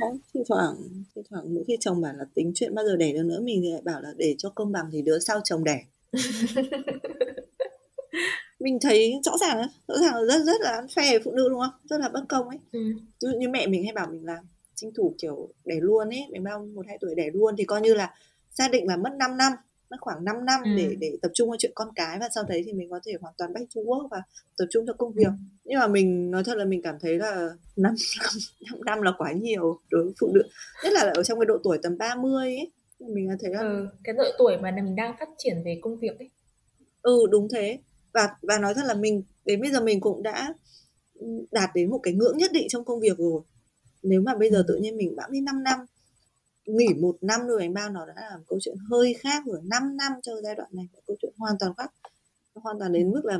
[0.00, 0.74] Có thi thoảng
[1.14, 3.60] thi thoảng mỗi khi chồng bảo là tính chuyện bao giờ đẻ được nữa mình
[3.62, 5.80] thì lại bảo là để cho công bằng thì đứa sau chồng đẻ.
[8.60, 11.70] Mình thấy rõ ràng rõ ràng là rất rất là phe phụ nữ đúng không?
[11.84, 12.58] Rất là bất công ấy.
[12.72, 12.80] Ừ.
[12.96, 16.26] ví dụ như mẹ mình hay bảo mình làm tranh thủ kiểu đẻ luôn ấy
[16.30, 18.14] mình bao một hai tuổi đẻ luôn thì coi như là
[18.50, 19.52] xác định là mất 5 năm
[19.90, 20.70] mất khoảng 5 năm ừ.
[20.76, 23.12] để để tập trung vào chuyện con cái và sau đấy thì mình có thể
[23.20, 24.22] hoàn toàn back to work và
[24.58, 25.26] tập trung cho công việc.
[25.26, 25.32] Ừ.
[25.64, 27.94] nhưng mà mình nói thật là mình cảm thấy là 5 năm
[28.70, 30.42] 5 năm là quá nhiều đối với phụ nữ
[30.84, 32.70] nhất là ở trong cái độ tuổi tầm 30 ấy.
[33.00, 36.18] Mình thấy là ừ, cái độ tuổi mà mình đang phát triển về công việc
[36.18, 36.30] ấy.
[37.02, 37.78] Ừ đúng thế.
[38.12, 40.54] Và và nói thật là mình đến bây giờ mình cũng đã
[41.50, 43.40] đạt đến một cái ngưỡng nhất định trong công việc rồi.
[44.02, 45.78] Nếu mà bây giờ tự nhiên mình bẵng đi 5 năm
[46.68, 49.60] nghỉ một năm nuôi bánh bao nó đã là một câu chuyện hơi khác rồi
[49.64, 51.92] 5 năm cho giai đoạn này là câu chuyện hoàn toàn khác.
[52.54, 53.38] Hoàn toàn đến mức là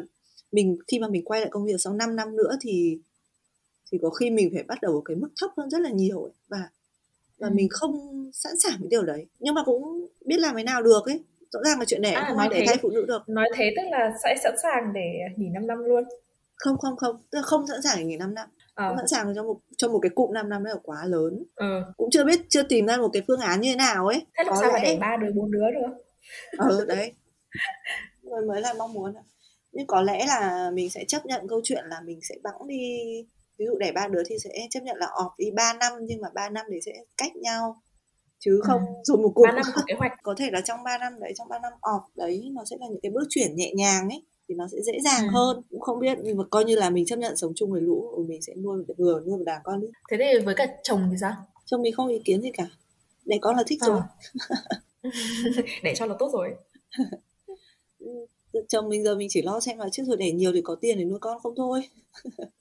[0.53, 2.99] mình khi mà mình quay lại công việc sau 5 năm nữa thì
[3.93, 6.33] thì có khi mình phải bắt đầu cái mức thấp hơn rất là nhiều ấy.
[6.49, 6.69] và
[7.39, 7.55] và ừ.
[7.55, 9.27] mình không sẵn sàng với điều đấy.
[9.39, 12.25] Nhưng mà cũng biết làm thế nào được ấy rõ ràng là chuyện đẻ à,
[12.29, 13.29] không ai để thay phụ nữ được.
[13.29, 16.05] Nói thế tức là sẽ sẵn sàng để nghỉ 5 năm luôn.
[16.55, 18.49] Không không không tức là không sẵn sàng để nghỉ 5 năm
[18.87, 18.95] à.
[18.97, 21.45] sẵn sàng cho một cho một cái cụm 5 năm đấy là quá lớn.
[21.57, 21.83] Ừ.
[21.97, 24.27] cũng chưa biết chưa tìm ra một cái phương án như thế nào ấy.
[24.39, 24.73] Thế làm sao lẽ...
[24.73, 26.05] mà để ba đứa bốn đứa được?
[26.59, 27.13] Ừ đấy.
[28.23, 29.15] Mới mới là mong muốn
[29.73, 32.99] nhưng có lẽ là mình sẽ chấp nhận câu chuyện là mình sẽ bẵng đi
[33.59, 36.21] ví dụ đẻ ba đứa thì sẽ chấp nhận là ọp đi 3 năm nhưng
[36.21, 37.83] mà 3 năm thì sẽ cách nhau.
[38.39, 38.93] Chứ không ừ.
[39.05, 40.13] rồi một cụm 3 năm có kế hoạch.
[40.23, 42.87] Có thể là trong 3 năm đấy trong 3 năm ọp đấy nó sẽ là
[42.91, 45.31] những cái bước chuyển nhẹ nhàng ấy thì nó sẽ dễ dàng ừ.
[45.33, 45.63] hơn.
[45.71, 48.25] Cũng không biết nhưng mà coi như là mình chấp nhận sống chung với lũ
[48.29, 49.87] mình sẽ nuôi vừa nuôi một đàn con đi.
[50.11, 51.33] Thế thì với cả chồng thì sao?
[51.65, 52.67] Chồng mình không ý kiến gì cả.
[53.25, 53.87] Để con là thích à.
[53.87, 54.01] rồi.
[55.83, 56.55] Để cho là tốt rồi.
[58.69, 60.99] Chồng mình giờ mình chỉ lo xem là trước rồi để nhiều thì có tiền
[60.99, 61.81] để nuôi con không thôi.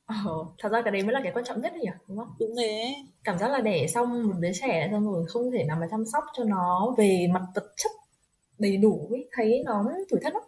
[0.06, 2.28] Ờ, thật ra cái đấy mới là cái quan trọng nhất nhỉ đúng không?
[2.40, 5.78] Đúng thế cảm giác là để xong một đứa trẻ xong rồi không thể nào
[5.82, 7.92] mà chăm sóc cho nó về mặt vật chất
[8.60, 10.44] đầy đủ ấy thấy nó tủi thân lắm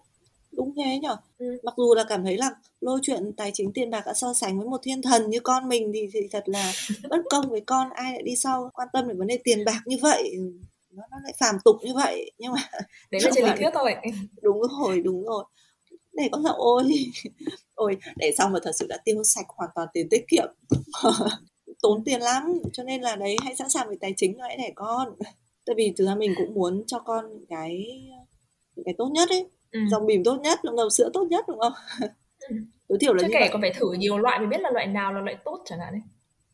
[0.51, 1.17] đúng thế nhở?
[1.37, 1.57] Ừ.
[1.63, 2.49] mặc dù là cảm thấy là
[2.81, 5.69] lôi chuyện tài chính tiền bạc đã so sánh với một thiên thần như con
[5.69, 6.73] mình thì, thì thật là
[7.09, 9.81] bất công với con ai lại đi sau quan tâm đến vấn đề tiền bạc
[9.85, 10.35] như vậy?
[10.91, 12.31] Nó, nó lại phàm tục như vậy.
[12.37, 12.61] Nhưng mà
[13.11, 13.95] đấy là trên lý thuyết thôi.
[14.41, 15.43] Đúng rồi đúng rồi.
[16.13, 16.83] Để con sợ ôi
[17.75, 20.47] ôi để xong mà thật sự đã tiêu sạch hoàn toàn tiền tiết kiệm
[21.81, 22.59] tốn tiền lắm.
[22.73, 25.15] Cho nên là đấy hãy sẵn sàng về tài chính hãy để con.
[25.65, 27.85] Tại vì thực ra mình cũng muốn cho con cái
[28.85, 29.79] cái tốt nhất ấy ừ.
[29.91, 31.73] dòng bìm tốt nhất dòng sữa tốt nhất đúng không?
[32.39, 32.55] Ừ.
[32.87, 35.13] tối thiểu là Chứ kể còn phải thử nhiều loại mới biết là loại nào
[35.13, 36.01] là loại tốt chẳng hạn ấy.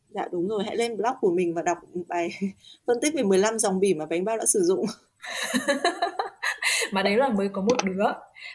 [0.08, 0.64] Dạ đúng rồi.
[0.64, 2.28] Hãy lên blog của mình và đọc bài
[2.86, 4.84] phân tích về 15 dòng bìm mà bánh bao đã sử dụng.
[6.92, 8.04] Mà đấy là mới có một đứa.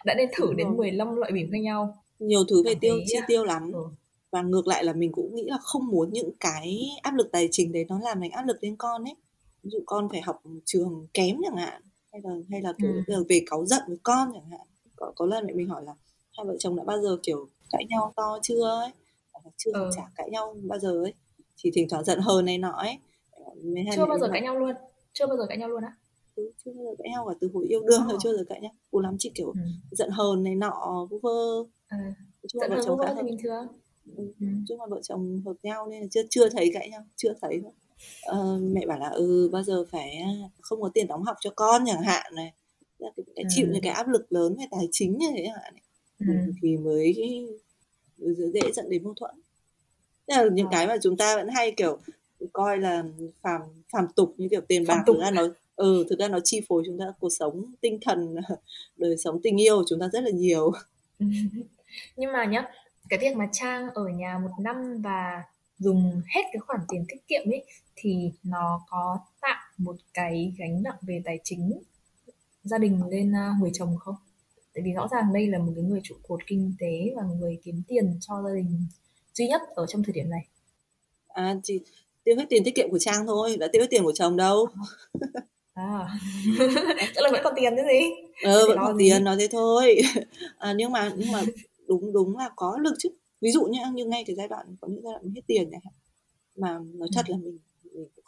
[0.06, 2.04] Đã nên thử đến 15 loại bìm khác nhau.
[2.20, 3.72] Nhiều thứ về tiêu chi tiêu lắm.
[3.74, 3.84] ừ.
[4.32, 7.48] và ngược lại là mình cũng nghĩ là không muốn những cái áp lực tài
[7.52, 9.16] chính đấy nó làm thành áp lực lên con ấy.
[9.64, 13.26] Ví dụ con phải học trường kém chẳng hạn hay là hay là kiểu ừ.
[13.30, 14.68] về cáu giận với con chẳng hạn.
[14.96, 15.94] Có, có lần mẹ mình hỏi là
[16.38, 18.92] hai vợ chồng đã bao giờ kiểu cãi nhau to chưa ấy?
[19.58, 19.90] Chưa ừ.
[19.96, 21.14] chả cãi nhau bao giờ ấy.
[21.56, 22.98] Chỉ thỉnh thoảng giận hờn này nọ ấy.
[23.96, 24.76] Chưa bao giờ cãi nhau luôn.
[25.14, 25.96] Chưa bao giờ cãi nhau luôn á.
[26.36, 28.62] Ừ, chưa bao giờ cãi nhau cả từ hồi yêu đương rồi chưa giờ cãi
[28.62, 28.72] nhau.
[28.92, 29.62] Cùng lắm chỉ kiểu ừ.
[29.92, 31.64] giận hờn này nọ vu vơ.
[31.88, 33.68] À, giận hờn vu vơ thì bình thường.
[34.18, 34.34] Ừ.
[34.40, 34.48] ừ.
[34.68, 37.60] chung là vợ chồng hợp nhau nên là chưa chưa thấy cãi nhau chưa thấy
[37.64, 37.72] thôi
[38.32, 40.24] uh, mẹ bảo là ừ bao giờ phải
[40.62, 42.54] không có tiền đóng học cho con chẳng hạn này.
[43.00, 45.74] Cái, cái chịu những cái áp lực lớn về tài chính như thế hạn
[46.20, 46.26] ừ.
[46.62, 47.16] thì mới
[48.54, 49.36] dễ dẫn đến mâu thuẫn.
[50.28, 50.70] Là những ờ.
[50.72, 52.00] cái mà chúng ta vẫn hay kiểu
[52.54, 53.04] coi là
[53.42, 53.62] phàm
[53.94, 56.84] phàm tục như kiểu tiền bạc thực ra nó ừ thực ra nó chi phối
[56.86, 58.36] chúng ta cuộc sống tinh thần
[58.98, 60.72] đời sống tình yêu chúng ta rất là nhiều.
[62.16, 62.68] Nhưng mà nhá
[63.10, 65.44] cái việc mà trang ở nhà một năm và
[65.80, 67.64] dùng hết cái khoản tiền tiết kiệm ấy
[68.02, 71.82] thì nó có tạo một cái gánh nặng về tài chính
[72.64, 74.16] gia đình lên à, người chồng không?
[74.74, 77.60] Tại vì rõ ràng đây là một cái người trụ cột kinh tế và người
[77.64, 78.86] kiếm tiền cho gia đình
[79.34, 80.48] duy nhất ở trong thời điểm này.
[81.28, 81.80] À chỉ
[82.24, 84.68] tiêu hết tiền tiết kiệm của Trang thôi, đã tiêu hết tiền của chồng đâu.
[85.74, 86.10] À,
[87.16, 88.00] tức là vẫn còn tiền chứ gì?
[88.44, 90.02] Ờ, vẫn còn tiền, nói thế thôi.
[90.58, 91.42] À, nhưng mà nhưng mà
[91.88, 93.10] đúng đúng là có lực chứ.
[93.42, 95.82] Ví dụ như như ngay cái giai đoạn có những giai đoạn hết tiền này
[96.56, 97.32] mà nói thật ừ.
[97.32, 97.58] là mình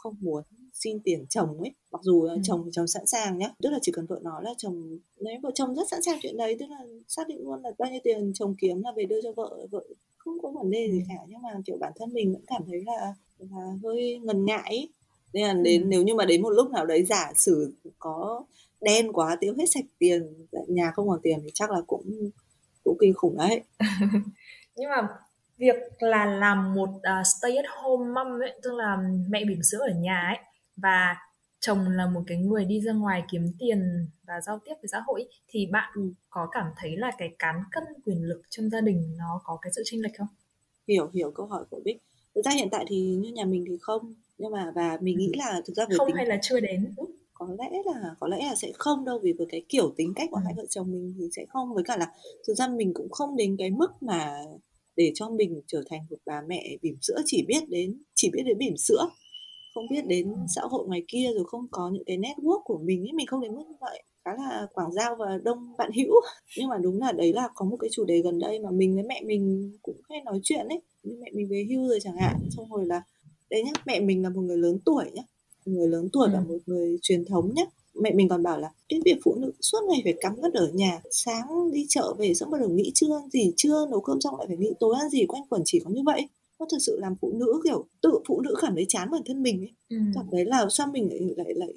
[0.03, 2.37] không muốn xin tiền chồng ấy mặc dù ừ.
[2.43, 5.51] chồng chồng sẵn sàng nhé tức là chỉ cần vợ nói là chồng nếu vợ
[5.55, 8.31] chồng rất sẵn sàng chuyện đấy tức là xác định luôn là bao nhiêu tiền
[8.33, 9.83] chồng kiếm là về đưa cho vợ vợ
[10.17, 11.05] không có vấn đề gì ừ.
[11.09, 14.63] cả nhưng mà kiểu bản thân mình vẫn cảm thấy là là hơi ngần ngại
[14.65, 14.89] ấy.
[15.33, 15.87] nên là đến ừ.
[15.87, 18.45] nếu như mà đến một lúc nào đấy giả sử có
[18.81, 22.29] đen quá tiêu hết sạch tiền nhà không còn tiền thì chắc là cũng
[22.83, 23.61] cũng kinh khủng đấy
[24.75, 25.07] nhưng mà
[25.63, 28.97] việc là làm một uh, stay at home mom ấy tức là
[29.29, 30.37] mẹ bỉm sữa ở nhà ấy
[30.75, 31.15] và
[31.59, 35.01] chồng là một cái người đi ra ngoài kiếm tiền và giao tiếp với xã
[35.07, 39.15] hội thì bạn có cảm thấy là cái cán cân quyền lực trong gia đình
[39.17, 40.27] nó có cái sự chênh lệch không?
[40.87, 41.97] Hiểu hiểu câu hỏi của Bích.
[42.35, 45.31] Thực ra hiện tại thì như nhà mình thì không nhưng mà và mình nghĩ
[45.37, 46.95] là thực ra với không tính hay là chưa đến
[47.33, 50.29] có lẽ là có lẽ là sẽ không đâu vì với cái kiểu tính cách
[50.31, 50.41] của ừ.
[50.45, 52.11] hai vợ chồng mình thì sẽ không với cả là
[52.47, 54.43] thực ra mình cũng không đến cái mức mà
[54.95, 58.43] để cho mình trở thành một bà mẹ bỉm sữa chỉ biết đến chỉ biết
[58.45, 59.09] đến bỉm sữa
[59.73, 63.03] không biết đến xã hội ngoài kia rồi không có những cái network của mình
[63.05, 64.03] ấy mình không đến mức như vậy.
[64.25, 66.13] Khá là quảng giao và đông bạn hữu.
[66.57, 68.95] Nhưng mà đúng là đấy là có một cái chủ đề gần đây mà mình
[68.95, 70.81] với mẹ mình cũng hay nói chuyện ấy.
[71.03, 73.01] Như mẹ mình về hưu rồi chẳng hạn xong rồi là
[73.49, 75.23] đấy nhá mẹ mình là một người lớn tuổi nhá.
[75.65, 76.31] Một người lớn tuổi ừ.
[76.33, 79.51] và một người truyền thống nhá mẹ mình còn bảo là cái việc phụ nữ
[79.61, 82.91] suốt ngày phải cắm ngất ở nhà sáng đi chợ về xong bắt đầu nghĩ
[82.95, 85.61] trưa ăn gì trưa nấu cơm xong lại phải nghĩ tối ăn gì quanh quẩn
[85.65, 86.27] chỉ có như vậy.
[86.59, 89.43] Nó thực sự làm phụ nữ kiểu tự phụ nữ cảm thấy chán bản thân
[89.43, 89.71] mình ấy.
[89.89, 89.97] Ừ.
[90.15, 91.73] cảm thấy là sao mình lại lại lại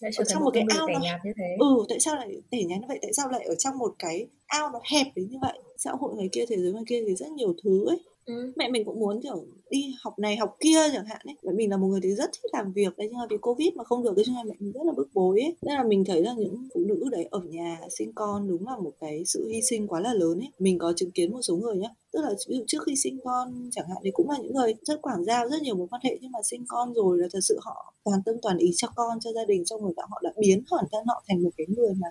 [0.00, 1.56] lại ở trong một cái ao nó như thế.
[1.58, 2.98] ừ tại sao lại tẻ nhạt như vậy?
[3.02, 5.58] Tại sao lại ở trong một cái ao nó hẹp đến như vậy?
[5.78, 8.52] Xã hội người kia thế giới ngoài kia thì rất nhiều thứ ấy ừ.
[8.56, 11.36] mẹ mình cũng muốn, kiểu, đi học này học kia chẳng hạn ấy.
[11.42, 13.68] Mẹ mình là một người thì rất thích làm việc đấy, nhưng mà vì covid
[13.74, 15.56] mà không được cái cho nên mẹ mình rất là bức bối ấy.
[15.62, 18.76] Nên là mình thấy là những phụ nữ đấy ở nhà sinh con đúng là
[18.76, 20.48] một cái sự hy sinh quá là lớn ấy.
[20.58, 23.18] Mình có chứng kiến một số người nhá, tức là ví dụ trước khi sinh
[23.24, 26.00] con chẳng hạn thì cũng là những người rất quảng giao rất nhiều mối quan
[26.04, 28.88] hệ, nhưng mà sinh con rồi là thật sự họ toàn tâm toàn ý cho
[28.94, 31.66] con, cho gia đình trong người họ đã biến hẳn thân họ thành một cái
[31.76, 32.08] người mà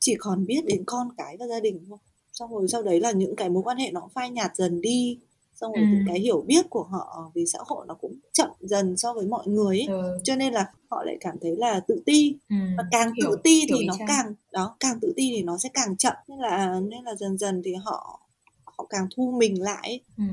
[0.00, 1.98] chỉ còn biết đến con cái và gia đình thôi
[2.38, 5.18] xong rồi sau đấy là những cái mối quan hệ nó phai nhạt dần đi
[5.54, 5.98] xong rồi ừ.
[6.08, 9.46] cái hiểu biết của họ về xã hội nó cũng chậm dần so với mọi
[9.46, 9.86] người ấy.
[9.88, 10.18] Ừ.
[10.24, 12.56] cho nên là họ lại cảm thấy là tự ti ừ.
[12.76, 14.08] và càng hiểu, tự ti thì nó trang.
[14.08, 17.38] càng đó càng tự ti thì nó sẽ càng chậm nên là nên là dần
[17.38, 18.20] dần thì họ
[18.64, 20.24] họ càng thu mình lại ừ.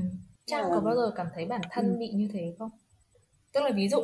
[0.46, 0.74] Trang là...
[0.74, 1.98] có bao giờ cảm thấy bản thân ừ.
[1.98, 2.70] bị như thế không?
[3.52, 3.98] Tức là ví dụ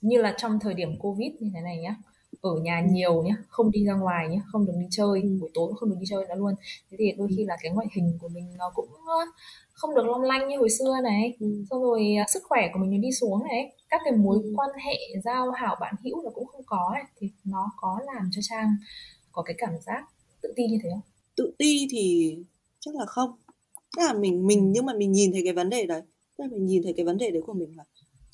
[0.00, 1.96] như là trong thời điểm Covid như thế này nhá
[2.40, 5.28] ở nhà nhiều nhá không đi ra ngoài nhá không được đi chơi ừ.
[5.40, 6.54] buổi tối cũng không được đi chơi nữa luôn.
[6.90, 8.88] Thế thì đôi khi là cái ngoại hình của mình nó cũng
[9.72, 11.36] không được long lanh như hồi xưa này.
[11.40, 11.64] Ừ.
[11.70, 13.72] xong rồi à, sức khỏe của mình nó đi xuống này.
[13.88, 14.52] Các cái mối ừ.
[14.56, 18.30] quan hệ giao hảo bạn hữu là cũng không có này thì nó có làm
[18.32, 18.76] cho trang
[19.32, 20.04] có cái cảm giác
[20.42, 21.00] tự ti như thế không?
[21.36, 22.36] Tự ti thì
[22.80, 23.30] chắc là không.
[23.96, 26.02] Tức là mình mình nhưng mà mình nhìn thấy cái vấn đề đấy.
[26.38, 27.84] Tức là mình nhìn thấy cái vấn đề đấy của mình là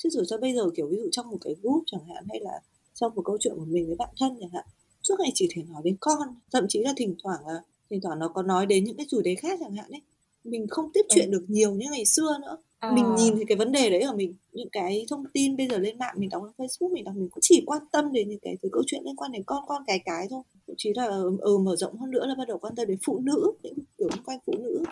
[0.02, 2.40] chứ rồi cho bây giờ kiểu ví dụ trong một cái group chẳng hạn hay
[2.40, 2.60] là
[3.02, 4.64] trong một câu chuyện của mình với bạn thân chẳng hạn.
[5.02, 7.54] Suốt ngày chỉ thể nói đến con thậm chí là thỉnh thoảng là
[7.90, 10.00] thỉnh thoảng nó có nói đến những cái chủ đề khác chẳng hạn ấy.
[10.44, 11.32] Mình không tiếp chuyện ừ.
[11.32, 12.56] được nhiều như ngày xưa nữa.
[12.78, 12.92] À.
[12.92, 15.78] mình nhìn thấy cái vấn đề đấy ở mình những cái thông tin bây giờ
[15.78, 18.38] lên mạng mình đọc trên facebook mình đọc mình cũng chỉ quan tâm đến những
[18.42, 20.42] cái từ câu chuyện liên quan đến con con cái cái thôi.
[20.66, 21.06] Thậm chí là
[21.40, 24.08] ừ, mở rộng hơn nữa là bắt đầu quan tâm đến phụ nữ những kiểu
[24.12, 24.82] liên quan phụ nữ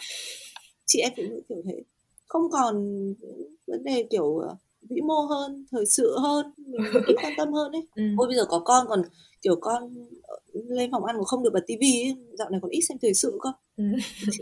[0.86, 1.82] chị em phụ nữ kiểu thế.
[2.26, 2.74] Không còn
[3.66, 4.56] vấn đề kiểu ờ,
[4.88, 8.02] vĩ mô hơn thời sự hơn mình ít quan tâm hơn đấy ừ.
[8.18, 9.02] ôi bây giờ có con còn
[9.42, 9.94] kiểu con
[10.52, 13.14] lên phòng ăn mà không được bật tivi ấy, dạo này còn ít xem thời
[13.14, 13.52] sự cơ.
[13.76, 13.84] Ừ.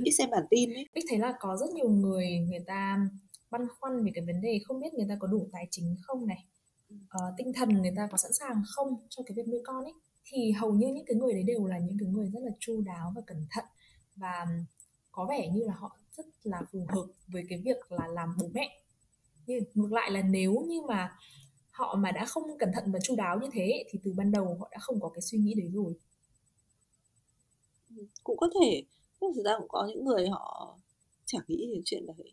[0.05, 0.89] ít xem bản tin ấy.
[0.95, 2.99] Biết thấy là có rất nhiều người người ta
[3.51, 6.27] băn khoăn về cái vấn đề không biết người ta có đủ tài chính không
[6.27, 6.45] này.
[6.95, 9.95] Uh, tinh thần người ta có sẵn sàng không cho cái việc nuôi con ấy.
[10.25, 12.81] Thì hầu như những cái người đấy đều là những cái người rất là chu
[12.81, 13.65] đáo và cẩn thận
[14.17, 14.47] và
[15.13, 18.51] có vẻ như là họ rất là phù hợp với cái việc là làm bố
[18.55, 18.81] mẹ
[19.49, 21.17] nhưng ngược lại là nếu như mà
[21.71, 24.57] họ mà đã không cẩn thận và chu đáo như thế thì từ ban đầu
[24.61, 25.95] họ đã không có cái suy nghĩ đấy rồi.
[28.25, 28.83] Cũng có thể,
[29.21, 30.79] nhưng thực ra cũng có những người họ
[31.27, 32.33] chẳng nghĩ đến chuyện đấy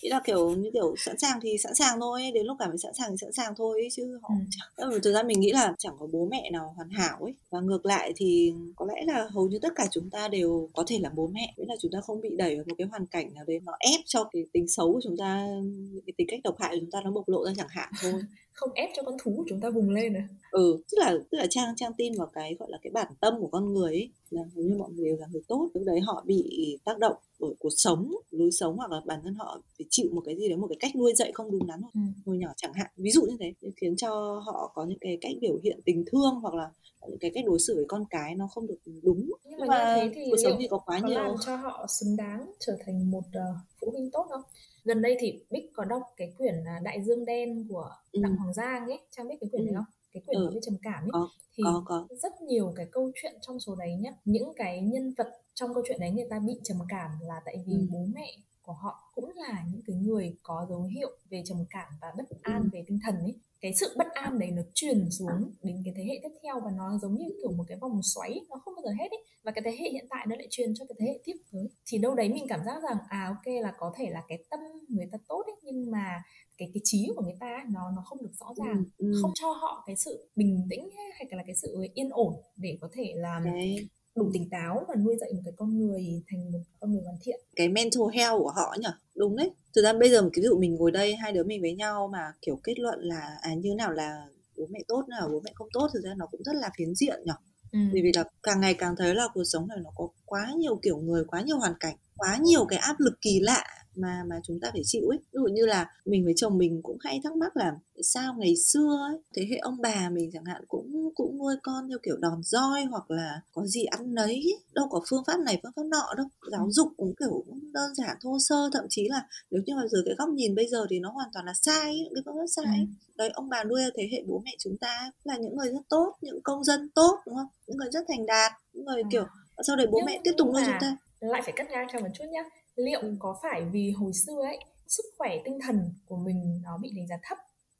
[0.00, 2.78] ý là kiểu như kiểu sẵn sàng thì sẵn sàng thôi đến lúc cảm thấy
[2.78, 4.34] sẵn sàng thì sẵn sàng thôi chứ họ
[4.76, 4.98] ừ.
[5.02, 7.86] thực ra mình nghĩ là chẳng có bố mẹ nào hoàn hảo ấy và ngược
[7.86, 11.10] lại thì có lẽ là hầu như tất cả chúng ta đều có thể là
[11.14, 13.44] bố mẹ nghĩa là chúng ta không bị đẩy vào một cái hoàn cảnh nào
[13.46, 16.56] đấy nó ép cho cái tính xấu của chúng ta những cái tính cách độc
[16.58, 18.12] hại của chúng ta nó bộc lộ ra chẳng hạn thôi
[18.60, 20.28] không ép cho con thú của chúng ta vùng lên à?
[20.50, 23.34] Ừ tức là tức là trang trang tin vào cái gọi là cái bản tâm
[23.40, 25.70] của con người ấy là hầu như mọi người đều là người tốt.
[25.74, 29.34] Lúc đấy họ bị tác động bởi cuộc sống lối sống hoặc là bản thân
[29.34, 31.80] họ phải chịu một cái gì đấy một cái cách nuôi dạy không đúng đắn
[31.94, 32.00] ừ.
[32.26, 32.86] hồi nhỏ chẳng hạn.
[32.96, 36.34] Ví dụ như thế khiến cho họ có những cái cách biểu hiện tình thương
[36.42, 36.70] hoặc là
[37.08, 39.30] những cái cách đối xử với con cái nó không được đúng.
[39.44, 41.18] Nhưng mà, mà như thế thì cuộc sống thì có quá có nhiều.
[41.18, 44.42] làm cho họ xứng đáng trở thành một uh, phụ huynh tốt không
[44.84, 48.20] gần đây thì Bích có đọc cái quyển à, Đại Dương Đen của ừ.
[48.22, 49.66] Đặng Hoàng Giang ấy Trang biết cái quyển ừ.
[49.66, 50.50] này không cái quyển ừ.
[50.54, 52.06] về trầm cảm ấy có, thì có, có.
[52.22, 55.82] rất nhiều cái câu chuyện trong số đấy nhá những cái nhân vật trong câu
[55.88, 57.86] chuyện đấy người ta bị trầm cảm là tại vì ừ.
[57.90, 58.36] bố mẹ
[58.70, 62.24] của họ cũng là những cái người có dấu hiệu về trầm cảm và bất
[62.42, 62.68] an ừ.
[62.72, 63.34] về tinh thần ấy.
[63.60, 66.70] Cái sự bất an đấy nó truyền xuống đến cái thế hệ tiếp theo và
[66.70, 69.24] nó giống như kiểu một cái vòng xoáy nó không bao giờ hết ấy.
[69.42, 71.68] Và cái thế hệ hiện tại nó lại truyền cho cái thế hệ tiếp tới.
[71.86, 74.60] Thì đâu đấy mình cảm giác rằng à ok là có thể là cái tâm
[74.88, 76.22] người ta tốt ấy nhưng mà
[76.58, 78.84] cái cái trí của người ta ấy, nó nó không được rõ ừ, ràng.
[78.98, 79.18] ừ, ừ.
[79.22, 82.88] không cho họ cái sự bình tĩnh hay là cái sự yên ổn để có
[82.92, 83.76] thể làm okay
[84.20, 87.16] đủ tỉnh táo và nuôi dạy một cái con người thành một con người hoàn
[87.22, 87.40] thiện.
[87.56, 88.88] Cái mental health của họ nhỉ?
[89.14, 89.50] Đúng đấy.
[89.74, 91.74] Thực ra bây giờ một cái ví dụ mình ngồi đây hai đứa mình với
[91.74, 95.40] nhau mà kiểu kết luận là à như nào là bố mẹ tốt nào bố
[95.44, 97.32] mẹ không tốt thực ra nó cũng rất là phiến diện nhỉ?
[97.72, 97.78] Ừ.
[97.92, 100.96] vì là càng ngày càng thấy là cuộc sống này nó có quá nhiều kiểu
[100.96, 103.64] người quá nhiều hoàn cảnh quá nhiều cái áp lực kỳ lạ
[103.96, 105.18] mà mà chúng ta phải chịu ấy.
[105.18, 107.72] Ví dụ như là mình với chồng mình cũng hay thắc mắc là
[108.02, 111.88] sao ngày xưa ấy thế hệ ông bà mình chẳng hạn cũng cũng nuôi con
[111.88, 115.60] theo kiểu đòn roi hoặc là có gì ăn nấy đâu có phương pháp này
[115.62, 116.26] phương pháp nọ đâu.
[116.52, 116.70] Giáo ừ.
[116.70, 118.70] dục cũng kiểu đơn giản thô sơ.
[118.72, 121.28] Thậm chí là nếu như mà dưới cái góc nhìn bây giờ thì nó hoàn
[121.32, 123.14] toàn là sai những cái phương pháp sai ừ.
[123.16, 126.16] đấy ông bà nuôi thế hệ bố mẹ chúng ta là những người rất tốt
[126.20, 127.48] những công dân tốt đúng không?
[127.66, 129.08] Những người rất thành đạt những người ừ.
[129.10, 129.24] kiểu
[129.66, 130.96] sau đấy bố nhưng, mẹ tiếp tục nuôi chúng ta.
[131.20, 132.42] lại phải cắt ngang cho một chút nhá
[132.84, 136.90] liệu có phải vì hồi xưa ấy sức khỏe tinh thần của mình nó bị
[136.96, 137.38] đánh giá thấp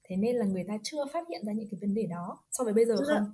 [0.08, 2.64] thế nên là người ta chưa phát hiện ra những cái vấn đề đó so
[2.64, 3.24] với bây giờ Tức không là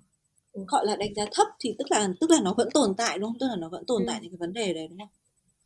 [0.53, 0.65] ừ.
[0.69, 3.31] gọi là đánh giá thấp thì tức là tức là nó vẫn tồn tại đúng
[3.31, 4.07] không tức là nó vẫn tồn ừ.
[4.09, 5.09] tại những cái vấn đề đấy đúng không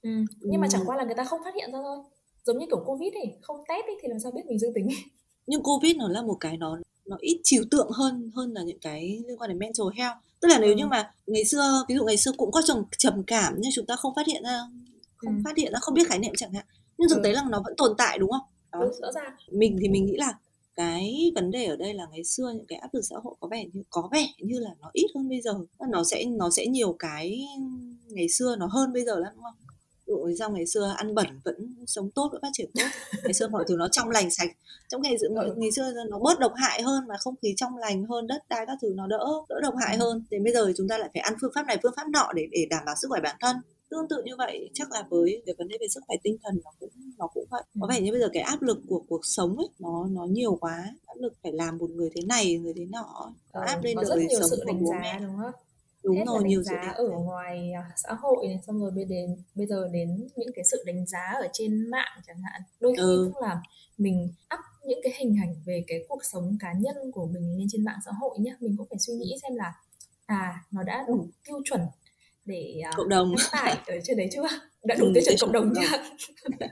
[0.03, 0.11] ừ.
[0.41, 1.99] nhưng mà chẳng qua là người ta không phát hiện ra thôi
[2.45, 4.89] giống như kiểu covid ấy không test ấy thì làm sao biết mình dương tính
[5.47, 8.79] nhưng covid nó là một cái nó nó ít trừu tượng hơn hơn là những
[8.79, 10.77] cái liên quan đến mental health tức là nếu ừ.
[10.77, 13.87] như mà ngày xưa ví dụ ngày xưa cũng có trầm trầm cảm nhưng chúng
[13.87, 14.61] ta không phát hiện ra
[15.21, 15.43] không ừ.
[15.45, 16.65] phát hiện ra không biết khái niệm chẳng hạn
[16.99, 17.21] nhưng thực ừ.
[17.25, 18.81] tế là nó vẫn tồn tại đúng không đó.
[18.81, 20.35] Ừ, rõ ràng mình thì mình nghĩ là
[20.77, 23.49] cái vấn đề ở đây là ngày xưa những cái áp lực xã hội có
[23.49, 25.55] vẻ như có vẻ như là nó ít hơn bây giờ
[25.89, 27.47] nó sẽ nó sẽ nhiều cái
[28.07, 29.55] ngày xưa nó hơn bây giờ lắm đúng không
[30.11, 32.87] dụ sao ngày xưa ăn bẩn vẫn sống tốt vẫn phát triển tốt
[33.25, 34.51] ngày xưa mọi thứ nó trong lành sạch
[34.89, 35.55] trong ngày, ừ.
[35.57, 38.67] ngày xưa nó bớt độc hại hơn mà không khí trong lành hơn đất đai
[38.67, 40.01] các thứ nó đỡ đỡ độc hại ừ.
[40.01, 42.33] hơn thì bây giờ chúng ta lại phải ăn phương pháp này phương pháp nọ
[42.35, 43.57] để để đảm bảo sức khỏe bản thân
[43.91, 46.61] tương tự như vậy chắc là với cái vấn đề về sức khỏe tinh thần
[46.65, 47.63] nó cũng nó cũng vậy.
[47.81, 50.59] Có vẻ như bây giờ cái áp lực của cuộc sống ấy nó nó nhiều
[50.61, 50.95] quá.
[51.07, 54.05] Áp lực phải làm một người thế này người thế nọ ừ, áp lên đời
[54.09, 54.19] sống
[54.51, 55.19] sự của bố mẹ.
[55.21, 55.53] đúng không?
[56.03, 58.91] Đúng hết rồi là đánh nhiều giá ở ngoài à, xã hội này xong rồi
[58.91, 62.63] bây đến bây giờ đến những cái sự đánh giá ở trên mạng chẳng hạn.
[62.81, 63.31] Đôi khi ừ.
[63.33, 63.63] cũng là
[63.99, 67.67] mình up những cái hình ảnh về cái cuộc sống cá nhân của mình lên
[67.71, 69.75] trên mạng xã hội nhá mình cũng phải suy nghĩ xem là
[70.27, 71.81] à nó đã đủ tiêu chuẩn
[72.51, 73.35] để uh, cộng đồng.
[73.53, 74.43] tải ở trên đấy chưa?
[74.85, 75.99] Đã đủ ừ, tiêu chuẩn cộng đồng chưa?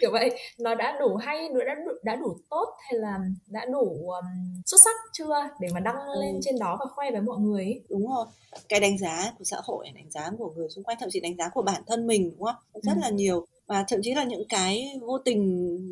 [0.00, 3.66] kiểu vậy nó đã đủ hay nó đã đủ, đã đủ tốt hay là đã
[3.72, 4.24] đủ um,
[4.66, 5.48] xuất sắc chưa?
[5.60, 6.20] Để mà đăng ừ.
[6.20, 7.80] lên trên đó và khoe với mọi người ấy.
[7.88, 8.26] đúng rồi.
[8.68, 11.36] Cái đánh giá của xã hội đánh giá của người xung quanh thậm chí đánh
[11.36, 12.56] giá của bản thân mình đúng không?
[12.82, 13.00] Rất ừ.
[13.02, 13.46] là nhiều.
[13.66, 15.40] Và thậm chí là những cái vô tình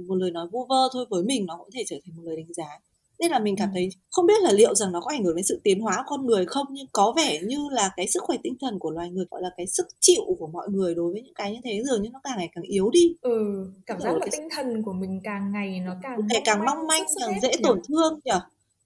[0.08, 2.36] một lời nói vu vơ thôi với mình nó cũng thể trở thành một lời
[2.36, 2.78] đánh giá
[3.22, 5.44] nên là mình cảm thấy không biết là liệu rằng nó có ảnh hưởng đến
[5.44, 6.66] sự tiến hóa con người không?
[6.70, 9.50] Nhưng có vẻ như là cái sức khỏe tinh thần của loài người gọi là
[9.56, 12.20] cái sức chịu của mọi người đối với những cái như thế dường như nó
[12.24, 13.16] càng ngày càng yếu đi.
[13.20, 14.28] Ừ cảm giác là cái...
[14.32, 17.80] tinh thần của mình càng ngày nó càng ngày càng mong manh càng dễ tổn
[17.88, 18.32] thương nhỉ?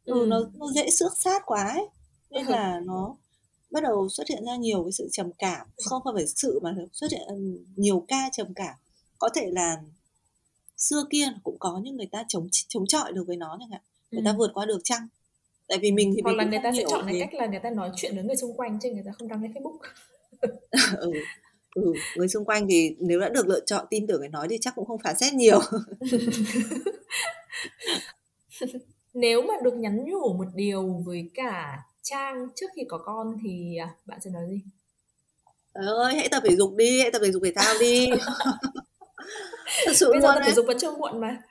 [0.04, 0.26] Ừ, ừ.
[0.26, 1.86] Nó, nó dễ xước sát quá ấy.
[2.30, 2.52] Nên ừ.
[2.52, 3.16] là nó
[3.70, 5.66] bắt đầu xuất hiện ra nhiều cái sự trầm cảm.
[5.84, 8.74] Không phải sự mà xuất hiện nhiều ca trầm cảm.
[9.18, 9.76] Có thể là
[10.76, 13.80] xưa kia cũng có những người ta chống chống chọi được với nó chẳng hạn
[14.16, 15.08] người ta vượt qua được chăng?
[15.68, 17.60] Tại vì mình thì hoặc mình là người ta sẽ chọn cái cách là người
[17.62, 19.78] ta nói chuyện với người xung quanh chứ người ta không đăng lên facebook.
[21.00, 21.12] Ừ.
[21.74, 24.58] ừ người xung quanh thì nếu đã được lựa chọn tin tưởng cái nói thì
[24.60, 25.60] chắc cũng không phán xét nhiều.
[29.14, 33.76] Nếu mà được nhắn nhủ một điều với cả trang trước khi có con thì
[33.76, 34.60] à, bạn sẽ nói gì?
[35.74, 38.08] Trời ơi hãy tập thể dục đi hãy tập thể dục thể thao đi.
[39.86, 41.42] Thật sự bây giờ tập thể dục vẫn chưa muộn mà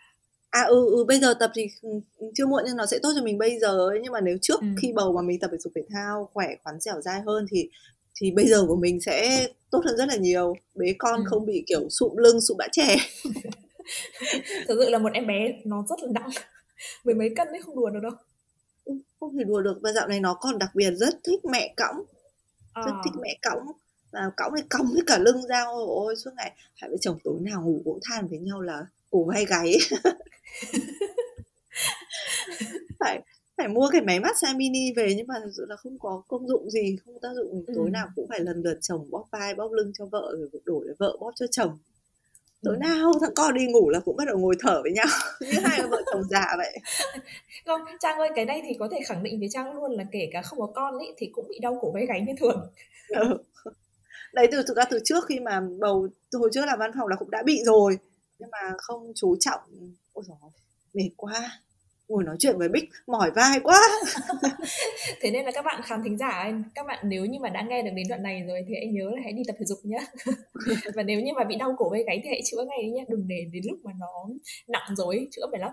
[0.55, 1.89] à ừ, ừ bây giờ tập thì ừ,
[2.33, 3.99] chưa muộn nhưng nó sẽ tốt cho mình bây giờ ấy.
[4.03, 4.67] Nhưng mà nếu trước ừ.
[4.81, 7.69] khi bầu mà mình tập thể dục thể thao khỏe khoắn dẻo dai hơn thì
[8.21, 10.55] thì bây giờ của mình sẽ tốt hơn rất là nhiều.
[10.75, 11.23] Bế con ừ.
[11.25, 12.95] không bị kiểu sụm lưng sụm bã trẻ
[14.67, 16.29] thực sự là một em bé nó rất là nặng.
[17.03, 18.11] Mười mấy cân đấy không đùa được đâu.
[18.85, 19.77] Ừ, không thể đùa được.
[19.81, 22.03] Và dạo này nó còn đặc biệt rất thích mẹ cõng.
[22.73, 22.83] À.
[22.85, 23.71] rất thích mẹ cõng.
[24.11, 25.63] Và cõng thì cong với cả lưng ra.
[25.87, 28.85] Ôi suốt ngày hai vợ chồng tối nào ngủ cũng than với nhau là
[29.16, 29.78] cổ vai gáy
[32.99, 33.22] phải
[33.57, 36.47] phải mua cái máy massage mini về nhưng mà thực sự là không có công
[36.47, 37.74] dụng gì không tác dụng ừ.
[37.76, 40.88] tối nào cũng phải lần lượt chồng bóp vai bóp lưng cho vợ rồi đổi
[40.99, 41.78] vợ bóp cho chồng
[42.63, 42.80] tối ừ.
[42.80, 45.07] nào thằng con đi ngủ là cũng bắt đầu ngồi thở với nhau
[45.41, 46.78] như hai vợ chồng già vậy
[47.66, 50.30] không trang ơi cái này thì có thể khẳng định với trang luôn là kể
[50.32, 52.72] cả không có con ấy thì cũng bị đau cổ vai gáy như thường
[53.07, 53.38] ừ.
[54.34, 57.16] đấy từ thực ra từ trước khi mà bầu hồi trước là văn phòng là
[57.16, 57.97] cũng đã bị rồi
[58.39, 59.61] nhưng mà không chú trọng
[60.13, 60.38] ôi trời
[60.93, 61.61] mệt quá
[62.07, 63.81] ngồi nói chuyện với bích, mỏi vai quá
[65.21, 67.61] thế nên là các bạn khán thính giả anh các bạn nếu như mà đã
[67.61, 69.77] nghe được đến đoạn này rồi thì hãy nhớ là hãy đi tập thể dục
[69.83, 69.99] nhé
[70.95, 73.05] và nếu như mà bị đau cổ vai gáy thì hãy chữa ngay đi nhé
[73.09, 74.27] đừng để đến lúc mà nó
[74.67, 75.71] nặng rồi chữa phải lắm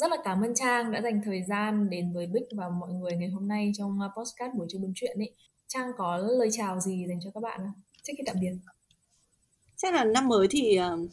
[0.00, 3.12] rất là cảm ơn Trang đã dành thời gian đến với Bích và mọi người
[3.16, 5.34] ngày hôm nay trong ờ, podcast buổi trưa buôn chuyện ấy.
[5.68, 7.82] Trang có lời chào gì dành cho các bạn không?
[8.02, 8.52] Trước khi tạm biệt.
[9.82, 11.10] Chắc là năm mới thì uh,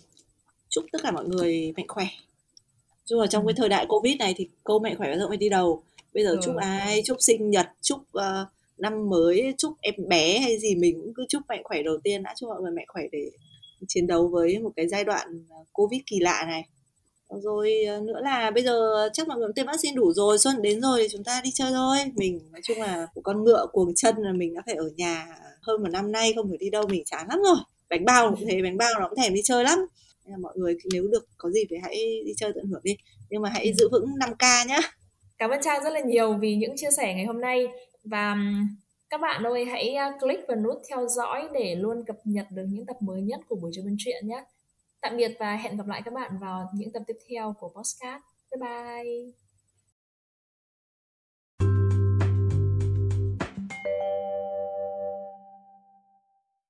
[0.69, 2.05] chúc tất cả mọi người mạnh khỏe.
[3.05, 5.37] Dù ở trong cái thời đại covid này thì câu mẹ khỏe bao giờ phải
[5.37, 5.83] đi đầu.
[6.13, 6.39] Bây giờ ừ.
[6.43, 8.47] chúc ai chúc sinh nhật chúc uh,
[8.77, 12.23] năm mới chúc em bé hay gì mình cũng cứ chúc mạnh khỏe đầu tiên
[12.23, 13.31] đã chúc mọi người mạnh khỏe để
[13.87, 16.65] chiến đấu với một cái giai đoạn ờ, covid kỳ lạ này.
[17.29, 21.07] Rồi nữa là bây giờ chắc mọi người tiêm vaccine đủ rồi xuân đến rồi
[21.11, 21.97] chúng ta đi chơi thôi.
[22.15, 25.27] Mình nói chung là một con ngựa cuồng chân là mình đã phải ở nhà
[25.61, 27.57] hơn một năm nay không phải đi đâu mình chán lắm rồi
[27.89, 29.79] bánh bao cũng thế bánh bao nó cũng thèm đi chơi lắm
[30.25, 32.97] nên là mọi người nếu được có gì thì hãy đi chơi tận hưởng đi
[33.29, 33.71] nhưng mà hãy ừ.
[33.77, 34.79] giữ vững 5k nhá
[35.37, 37.67] cảm ơn trang rất là nhiều vì những chia sẻ ngày hôm nay
[38.03, 38.37] và
[39.09, 42.85] các bạn ơi hãy click vào nút theo dõi để luôn cập nhật được những
[42.85, 44.43] tập mới nhất của buổi trò bên chuyện nhé
[45.01, 48.23] Tạm biệt và hẹn gặp lại các bạn vào những tập tiếp theo của podcast.
[48.51, 49.46] Bye bye!